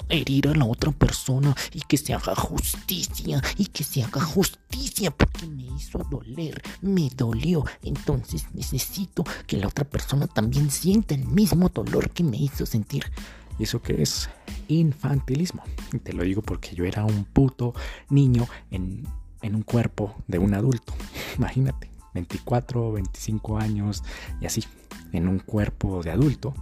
herir 0.09 0.47
a 0.49 0.53
la 0.55 0.65
otra 0.65 0.91
persona 0.91 1.55
y 1.73 1.81
que 1.81 1.97
se 1.97 2.13
haga 2.13 2.35
justicia 2.35 3.41
y 3.57 3.65
que 3.67 3.83
se 3.83 4.03
haga 4.03 4.21
justicia 4.21 5.11
porque 5.11 5.47
me 5.47 5.63
hizo 5.63 5.99
doler, 6.09 6.61
me 6.81 7.09
dolió. 7.15 7.65
Entonces 7.83 8.45
necesito 8.53 9.23
que 9.47 9.57
la 9.57 9.67
otra 9.67 9.85
persona 9.85 10.27
también 10.27 10.69
sienta 10.71 11.15
el 11.15 11.25
mismo 11.25 11.69
dolor 11.69 12.09
que 12.11 12.23
me 12.23 12.37
hizo 12.37 12.65
sentir. 12.65 13.11
¿Y 13.57 13.63
eso 13.63 13.81
qué 13.81 14.01
es? 14.01 14.29
Infantilismo. 14.67 15.63
Y 15.93 15.99
te 15.99 16.13
lo 16.13 16.23
digo 16.23 16.41
porque 16.41 16.75
yo 16.75 16.83
era 16.85 17.05
un 17.05 17.23
puto 17.23 17.73
niño 18.09 18.47
en, 18.71 19.07
en 19.41 19.55
un 19.55 19.61
cuerpo 19.61 20.15
de 20.27 20.39
un 20.39 20.53
adulto. 20.53 20.93
Imagínate, 21.37 21.89
24, 22.15 22.93
25 22.93 23.59
años 23.59 24.03
y 24.41 24.47
así 24.47 24.63
en 25.11 25.27
un 25.27 25.39
cuerpo 25.39 26.01
de 26.01 26.09
adulto 26.11 26.55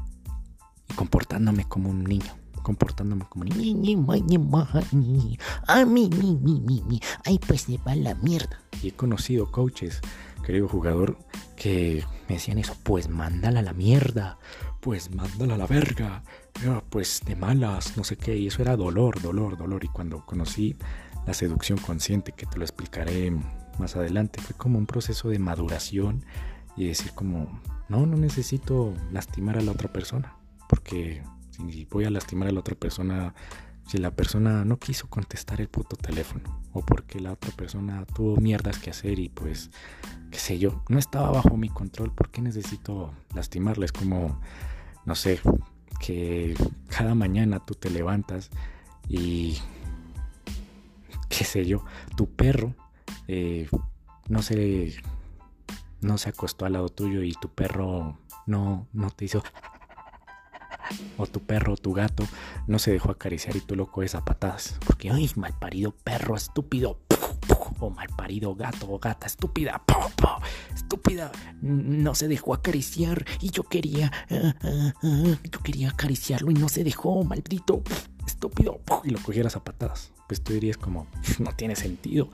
y 0.90 0.94
comportándome 0.96 1.66
como 1.66 1.90
un 1.90 2.04
niño 2.04 2.34
comportándome 2.64 3.26
como 3.30 3.44
un 3.44 3.58
niño. 3.58 4.08
Ay, 7.26 7.40
pues 7.46 7.62
se 7.62 7.78
va 7.78 7.94
la 7.94 8.16
mierda. 8.16 8.60
Y 8.82 8.88
he 8.88 8.92
conocido 8.94 9.52
coaches, 9.52 10.02
querido 10.44 10.68
jugador, 10.68 11.20
que 11.56 12.04
me 12.28 12.36
decían 12.36 12.58
eso. 12.58 12.76
Pues 12.82 13.10
mándala 13.10 13.60
a 13.60 13.64
la 13.64 13.74
mierda. 13.74 14.40
Pues 14.80 15.14
mándala 15.14 15.54
a 15.56 15.58
la 15.58 15.68
verga. 15.68 16.24
Pues 16.90 17.22
de 17.26 17.36
malas, 17.36 17.96
no 17.98 18.04
sé 18.04 18.16
qué. 18.16 18.36
Y 18.36 18.48
eso 18.48 18.62
era 18.64 18.76
dolor, 18.76 19.22
dolor, 19.22 19.58
dolor. 19.58 19.84
Y 19.84 19.90
cuando 19.90 20.26
conocí 20.26 20.76
la 21.28 21.34
seducción 21.34 21.78
consciente, 21.78 22.32
que 22.32 22.46
te 22.46 22.58
lo 22.58 22.64
explicaré 22.64 23.32
más 23.80 23.96
adelante, 23.96 24.42
fue 24.42 24.56
como 24.56 24.78
un 24.78 24.86
proceso 24.86 25.30
de 25.30 25.40
maduración 25.40 26.24
y 26.76 26.88
decir 26.88 27.12
como, 27.14 27.62
no, 27.90 28.06
no 28.06 28.18
necesito 28.18 28.94
lastimar 29.12 29.58
a 29.58 29.62
la 29.62 29.72
otra 29.72 29.92
persona, 29.92 30.36
porque 30.68 31.24
si 31.52 31.86
voy 31.86 32.06
a 32.06 32.10
lastimar 32.10 32.48
a 32.48 32.52
la 32.52 32.60
otra 32.60 32.76
persona, 32.76 33.34
si 33.88 33.98
la 33.98 34.12
persona 34.12 34.66
no 34.66 34.78
quiso 34.78 35.08
contestar 35.08 35.62
el 35.62 35.68
puto 35.68 35.96
teléfono, 35.96 36.62
o 36.72 36.82
porque 36.82 37.20
la 37.20 37.34
otra 37.34 37.52
persona 37.52 38.06
tuvo 38.06 38.38
mierdas 38.38 38.80
que 38.80 38.90
hacer 38.90 39.20
y 39.20 39.30
pues, 39.30 39.70
qué 40.32 40.40
sé 40.40 40.58
yo, 40.58 40.84
no 40.90 40.98
estaba 40.98 41.32
bajo 41.32 41.58
mi 41.58 41.70
control, 41.70 42.12
¿por 42.12 42.32
qué 42.32 42.42
necesito 42.42 43.14
lastimarla? 43.36 43.86
Es 43.86 43.92
como, 43.92 44.40
no 45.06 45.16
sé, 45.16 45.40
que 46.00 46.56
cada 46.90 47.14
mañana 47.16 47.60
tú 47.60 47.76
te 47.76 47.90
levantas 47.90 48.50
y, 49.08 49.58
qué 51.30 51.44
sé 51.44 51.66
yo, 51.66 51.86
tu 52.16 52.28
perro 52.28 52.76
eh, 53.28 53.68
no 54.28 54.42
se 54.42 54.96
no 56.02 56.18
se 56.18 56.30
acostó 56.30 56.66
al 56.66 56.74
lado 56.74 56.90
tuyo 56.90 57.24
y 57.24 57.34
tu 57.34 57.50
perro 57.50 58.20
no, 58.46 58.88
no 58.94 59.10
te 59.10 59.26
hizo... 59.26 59.44
O 61.18 61.26
tu 61.26 61.40
perro 61.40 61.74
o 61.74 61.78
tu 61.78 61.94
gato 61.94 62.28
no 62.68 62.78
se 62.78 62.92
dejó 62.92 63.10
acariciar 63.10 63.56
y 63.56 63.62
tú 63.62 63.76
lo 63.76 63.88
coges 63.88 64.16
a 64.16 64.26
patadas. 64.26 64.78
Porque, 64.86 65.10
ay, 65.10 65.32
malparido 65.36 65.92
perro 65.92 66.36
estúpido. 66.36 67.00
O 67.80 67.90
malparido 67.90 68.54
gato 68.54 68.92
o 68.92 69.00
gata 69.00 69.26
estúpida. 69.26 69.82
Estúpida. 70.74 71.32
No 71.62 72.14
se 72.16 72.28
dejó 72.28 72.54
acariciar 72.54 73.26
y 73.40 73.50
yo 73.50 73.64
quería... 73.64 74.12
Ah, 74.30 74.56
ah, 74.62 74.94
ah, 75.02 75.36
yo 75.50 75.60
quería 75.62 75.90
acariciarlo 75.90 76.52
y 76.52 76.56
no 76.56 76.68
se 76.70 76.84
dejó, 76.84 77.24
maldito. 77.24 77.82
Estúpido. 78.44 78.82
Y 79.04 79.10
lo 79.10 79.20
cogieras 79.22 79.56
a 79.56 79.64
patadas. 79.64 80.12
Pues 80.28 80.42
tú 80.42 80.54
dirías 80.54 80.78
como, 80.78 81.08
no 81.40 81.52
tiene 81.56 81.76
sentido. 81.76 82.30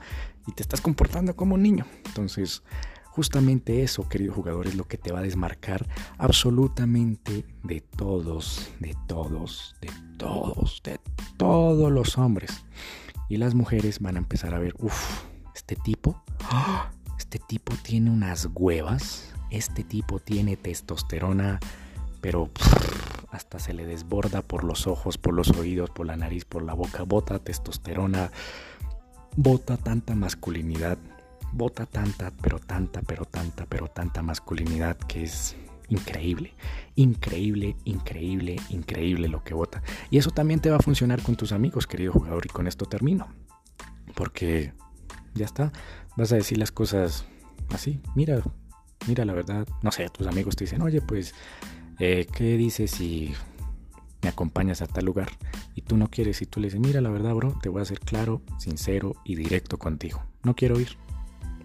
Y 0.46 0.52
te 0.52 0.62
estás 0.62 0.80
comportando 0.80 1.36
como 1.36 1.54
un 1.54 1.62
niño. 1.62 1.86
Entonces 2.06 2.62
Justamente 3.10 3.82
eso, 3.82 4.08
querido 4.08 4.32
jugador, 4.32 4.68
es 4.68 4.76
lo 4.76 4.86
que 4.86 4.96
te 4.96 5.10
va 5.10 5.18
a 5.18 5.22
desmarcar 5.22 5.86
absolutamente 6.16 7.44
de 7.64 7.80
todos, 7.80 8.70
de 8.78 8.96
todos, 9.08 9.74
de 9.80 9.90
todos, 10.16 10.80
de 10.84 11.00
todos 11.36 11.90
los 11.90 12.16
hombres. 12.18 12.64
Y 13.28 13.36
las 13.38 13.54
mujeres 13.54 13.98
van 13.98 14.14
a 14.14 14.20
empezar 14.20 14.54
a 14.54 14.60
ver, 14.60 14.74
uff, 14.78 15.24
este 15.56 15.74
tipo, 15.74 16.22
este 17.18 17.40
tipo 17.40 17.74
tiene 17.82 18.10
unas 18.10 18.48
huevas, 18.54 19.34
este 19.50 19.82
tipo 19.82 20.20
tiene 20.20 20.56
testosterona, 20.56 21.58
pero 22.20 22.48
hasta 23.30 23.58
se 23.58 23.74
le 23.74 23.86
desborda 23.86 24.42
por 24.42 24.64
los 24.64 24.86
ojos, 24.86 25.18
por 25.18 25.34
los 25.34 25.50
oídos, 25.50 25.90
por 25.90 26.06
la 26.06 26.16
nariz, 26.16 26.44
por 26.44 26.62
la 26.62 26.74
boca, 26.74 27.04
bota 27.04 27.38
testosterona, 27.38 28.30
bota 29.36 29.76
tanta 29.76 30.14
masculinidad 30.14 30.98
bota 31.52 31.86
tanta, 31.86 32.30
pero 32.42 32.58
tanta, 32.58 33.02
pero 33.02 33.24
tanta, 33.24 33.66
pero 33.66 33.88
tanta 33.88 34.22
masculinidad 34.22 34.96
que 34.96 35.24
es 35.24 35.56
increíble, 35.88 36.54
increíble, 36.94 37.76
increíble, 37.84 38.56
increíble 38.68 39.28
lo 39.28 39.42
que 39.42 39.54
bota. 39.54 39.82
Y 40.10 40.18
eso 40.18 40.30
también 40.30 40.60
te 40.60 40.70
va 40.70 40.76
a 40.76 40.80
funcionar 40.80 41.22
con 41.22 41.36
tus 41.36 41.52
amigos, 41.52 41.86
querido 41.86 42.12
jugador, 42.12 42.46
y 42.46 42.48
con 42.48 42.66
esto 42.66 42.86
termino. 42.86 43.28
Porque 44.14 44.72
ya 45.34 45.44
está, 45.44 45.72
vas 46.16 46.32
a 46.32 46.36
decir 46.36 46.58
las 46.58 46.72
cosas 46.72 47.24
así, 47.70 48.00
mira, 48.14 48.40
mira, 49.06 49.24
la 49.24 49.32
verdad, 49.32 49.66
no 49.82 49.90
sé, 49.90 50.08
tus 50.08 50.26
amigos 50.26 50.56
te 50.56 50.64
dicen, 50.64 50.82
oye, 50.82 51.00
pues, 51.00 51.34
eh, 52.00 52.26
¿qué 52.34 52.56
dices 52.56 52.90
si 52.90 53.32
me 54.22 54.28
acompañas 54.28 54.82
a 54.82 54.86
tal 54.86 55.04
lugar? 55.04 55.28
Y 55.74 55.82
tú 55.82 55.96
no 55.96 56.08
quieres 56.08 56.42
y 56.42 56.46
tú 56.46 56.58
le 56.58 56.66
dices, 56.66 56.80
mira, 56.80 57.00
la 57.00 57.10
verdad, 57.10 57.34
bro, 57.34 57.56
te 57.62 57.68
voy 57.68 57.82
a 57.82 57.84
ser 57.84 58.00
claro, 58.00 58.42
sincero 58.58 59.14
y 59.24 59.36
directo 59.36 59.78
contigo. 59.78 60.22
No 60.42 60.56
quiero 60.56 60.80
ir, 60.80 60.96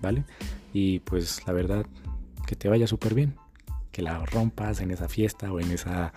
¿vale? 0.02 0.26
Y 0.74 1.00
pues 1.00 1.42
la 1.48 1.54
verdad, 1.54 1.86
que 2.46 2.56
te 2.56 2.70
vaya 2.70 2.86
súper 2.86 3.14
bien, 3.14 3.36
que 3.92 4.02
la 4.02 4.26
rompas 4.26 4.82
en 4.82 4.92
esa 4.92 5.08
fiesta 5.08 5.52
o 5.52 5.60
en 5.60 5.72
esa, 5.72 6.14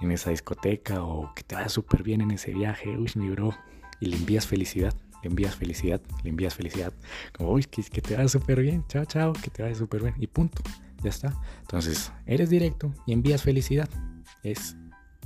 en 0.00 0.12
esa 0.12 0.30
discoteca 0.30 1.02
o 1.02 1.34
que 1.34 1.42
te 1.42 1.54
vaya 1.54 1.70
súper 1.70 2.02
bien 2.02 2.20
en 2.20 2.30
ese 2.30 2.52
viaje, 2.52 2.96
uy, 2.98 3.10
mi 3.16 3.30
bro, 3.30 3.54
y 3.98 4.06
le 4.06 4.16
envías 4.16 4.46
felicidad 4.46 4.94
le 5.24 5.30
envías 5.30 5.56
felicidad, 5.56 6.02
le 6.22 6.28
envías 6.28 6.54
felicidad, 6.54 6.92
como, 7.32 7.52
uy, 7.52 7.64
que, 7.64 7.82
que 7.82 8.02
te 8.02 8.14
vaya 8.14 8.28
súper 8.28 8.60
bien, 8.60 8.84
chao, 8.88 9.06
chao, 9.06 9.32
que 9.32 9.50
te 9.50 9.62
vaya 9.62 9.74
súper 9.74 10.02
bien, 10.02 10.14
y 10.18 10.26
punto, 10.26 10.62
ya 11.04 11.10
está. 11.10 11.34
Entonces, 11.60 12.12
eres 12.26 12.50
directo 12.50 12.92
y 13.06 13.12
envías 13.12 13.42
felicidad. 13.42 13.88
Es 14.42 14.76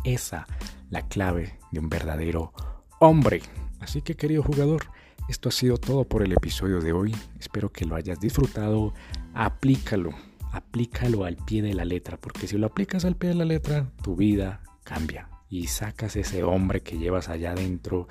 esa 0.05 0.47
la 0.91 1.09
clave 1.09 1.59
de 1.73 1.81
un 1.81 1.89
verdadero 1.89 2.53
hombre. 3.01 3.41
Así 3.81 4.03
que, 4.03 4.17
querido 4.17 4.43
jugador, 4.43 4.87
esto 5.29 5.49
ha 5.49 5.53
sido 5.53 5.79
todo 5.79 6.05
por 6.05 6.23
el 6.23 6.33
episodio 6.33 6.81
de 6.81 6.93
hoy. 6.93 7.15
Espero 7.39 7.71
que 7.71 7.85
lo 7.85 7.97
hayas 7.97 8.21
disfrutado. 8.21 8.93
Aplícalo, 9.35 10.11
aplícalo 10.53 11.25
al 11.25 11.37
pie 11.37 11.63
de 11.63 11.75
la 11.75 11.85
letra, 11.85 12.17
porque 12.17 12.47
si 12.47 12.59
lo 12.59 12.67
aplicas 12.67 13.05
al 13.05 13.17
pie 13.17 13.31
de 13.31 13.37
la 13.37 13.45
letra, 13.45 13.91
tu 14.03 14.17
vida 14.17 14.63
cambia 14.85 15.29
y 15.51 15.67
sacas 15.67 16.17
ese 16.17 16.43
hombre 16.43 16.83
que 16.83 16.99
llevas 16.99 17.29
allá 17.29 17.53
adentro 17.53 18.09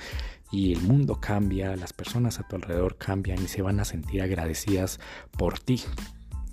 y 0.52 0.74
el 0.74 0.82
mundo 0.82 1.20
cambia, 1.20 1.76
las 1.76 1.94
personas 1.94 2.40
a 2.40 2.48
tu 2.48 2.56
alrededor 2.56 2.98
cambian 2.98 3.42
y 3.44 3.48
se 3.48 3.62
van 3.62 3.80
a 3.80 3.86
sentir 3.86 4.22
agradecidas 4.22 5.00
por 5.32 5.60
ti. 5.60 5.82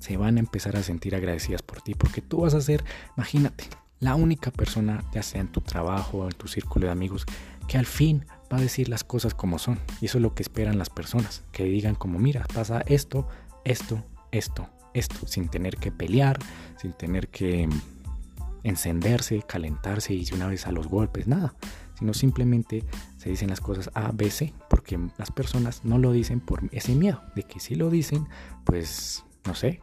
Se 0.04 0.18
van 0.18 0.36
a 0.36 0.40
empezar 0.40 0.76
a 0.76 0.82
sentir 0.82 1.14
agradecidas 1.14 1.62
por 1.62 1.80
ti 1.80 1.94
porque 1.94 2.20
tú 2.20 2.42
vas 2.42 2.52
a 2.52 2.60
ser, 2.60 2.84
imagínate, 3.16 3.64
la 4.00 4.16
única 4.16 4.50
persona, 4.50 5.02
ya 5.14 5.22
sea 5.22 5.40
en 5.40 5.48
tu 5.48 5.62
trabajo 5.62 6.18
o 6.18 6.24
en 6.26 6.34
tu 6.34 6.46
círculo 6.46 6.84
de 6.84 6.92
amigos, 6.92 7.24
que 7.68 7.78
al 7.78 7.86
fin 7.86 8.26
va 8.52 8.58
a 8.58 8.60
decir 8.60 8.90
las 8.90 9.02
cosas 9.02 9.32
como 9.32 9.58
son. 9.58 9.78
Y 10.02 10.04
eso 10.04 10.18
es 10.18 10.22
lo 10.22 10.34
que 10.34 10.42
esperan 10.42 10.76
las 10.76 10.90
personas, 10.90 11.42
que 11.52 11.64
digan 11.64 11.94
como, 11.94 12.18
mira, 12.18 12.44
pasa 12.52 12.82
esto, 12.86 13.26
esto, 13.64 14.04
esto, 14.30 14.68
esto, 14.92 15.26
sin 15.26 15.48
tener 15.48 15.78
que 15.78 15.90
pelear, 15.90 16.38
sin 16.76 16.92
tener 16.92 17.28
que 17.28 17.66
encenderse, 18.62 19.42
calentarse 19.48 20.12
y 20.12 20.26
de 20.26 20.34
una 20.34 20.48
vez 20.48 20.66
a 20.66 20.72
los 20.72 20.86
golpes, 20.86 21.28
nada, 21.28 21.54
sino 21.98 22.12
simplemente 22.12 22.84
se 23.16 23.30
dicen 23.30 23.48
las 23.48 23.62
cosas 23.62 23.90
A, 23.94 24.12
B, 24.12 24.30
C, 24.30 24.52
porque 24.68 24.98
las 25.16 25.30
personas 25.30 25.82
no 25.82 25.96
lo 25.96 26.12
dicen 26.12 26.40
por 26.40 26.60
ese 26.72 26.94
miedo, 26.94 27.22
de 27.34 27.44
que 27.44 27.58
si 27.58 27.74
lo 27.74 27.88
dicen, 27.88 28.28
pues, 28.66 29.24
no 29.46 29.54
sé, 29.54 29.80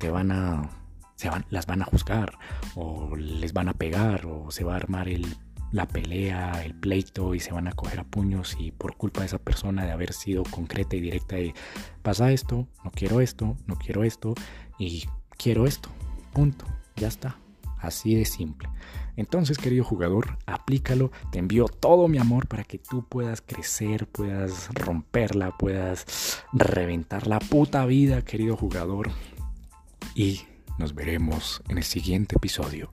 te 0.00 0.10
van 0.10 0.32
a, 0.32 0.70
se 1.14 1.28
van, 1.28 1.44
las 1.50 1.66
van 1.66 1.82
a 1.82 1.84
juzgar, 1.84 2.38
o 2.74 3.14
les 3.14 3.52
van 3.52 3.68
a 3.68 3.74
pegar, 3.74 4.24
o 4.24 4.50
se 4.50 4.64
va 4.64 4.72
a 4.72 4.76
armar 4.76 5.10
el, 5.10 5.26
la 5.72 5.86
pelea, 5.86 6.64
el 6.64 6.74
pleito, 6.74 7.34
y 7.34 7.40
se 7.40 7.52
van 7.52 7.68
a 7.68 7.72
coger 7.72 8.00
a 8.00 8.04
puños, 8.04 8.56
y 8.58 8.72
por 8.72 8.96
culpa 8.96 9.20
de 9.20 9.26
esa 9.26 9.38
persona 9.38 9.84
de 9.84 9.92
haber 9.92 10.14
sido 10.14 10.42
concreta 10.44 10.96
y 10.96 11.00
directa 11.00 11.36
de, 11.36 11.54
pasa 12.02 12.32
esto, 12.32 12.66
no 12.82 12.90
quiero 12.90 13.20
esto, 13.20 13.58
no 13.66 13.76
quiero 13.76 14.02
esto, 14.02 14.34
y 14.78 15.04
quiero 15.36 15.66
esto, 15.66 15.90
punto, 16.32 16.64
ya 16.96 17.08
está. 17.08 17.36
Así 17.78 18.14
de 18.14 18.26
simple. 18.26 18.68
Entonces, 19.16 19.56
querido 19.56 19.84
jugador, 19.84 20.36
aplícalo. 20.44 21.10
Te 21.32 21.38
envío 21.38 21.64
todo 21.64 22.08
mi 22.08 22.18
amor 22.18 22.46
para 22.46 22.62
que 22.62 22.76
tú 22.78 23.06
puedas 23.06 23.40
crecer, 23.40 24.06
puedas 24.06 24.68
romperla, 24.74 25.56
puedas 25.58 26.42
reventar 26.52 27.26
la 27.26 27.38
puta 27.38 27.86
vida, 27.86 28.22
querido 28.22 28.54
jugador. 28.54 29.10
Y 30.14 30.42
nos 30.78 30.94
veremos 30.94 31.62
en 31.68 31.78
el 31.78 31.84
siguiente 31.84 32.36
episodio. 32.36 32.92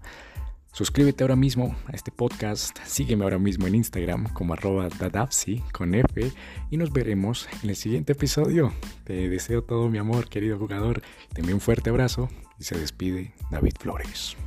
Suscríbete 0.77 1.23
ahora 1.23 1.35
mismo 1.35 1.75
a 1.87 1.93
este 1.93 2.11
podcast, 2.11 2.77
sígueme 2.85 3.23
ahora 3.23 3.39
mismo 3.39 3.65
en 3.65 3.73
Instagram 3.73 4.31
como 4.33 4.53
arroba 4.53 4.87
dadapsi 4.89 5.63
con 5.71 5.95
F 5.95 6.31
y 6.69 6.77
nos 6.77 6.93
veremos 6.93 7.49
en 7.63 7.71
el 7.71 7.75
siguiente 7.75 8.13
episodio. 8.13 8.71
Te 9.03 9.27
deseo 9.27 9.63
todo 9.63 9.89
mi 9.89 9.97
amor, 9.97 10.29
querido 10.29 10.59
jugador. 10.59 11.01
Te 11.33 11.41
envío 11.41 11.55
un 11.55 11.61
fuerte 11.61 11.89
abrazo 11.89 12.29
y 12.59 12.63
se 12.63 12.77
despide 12.77 13.33
David 13.49 13.73
Flores. 13.79 14.37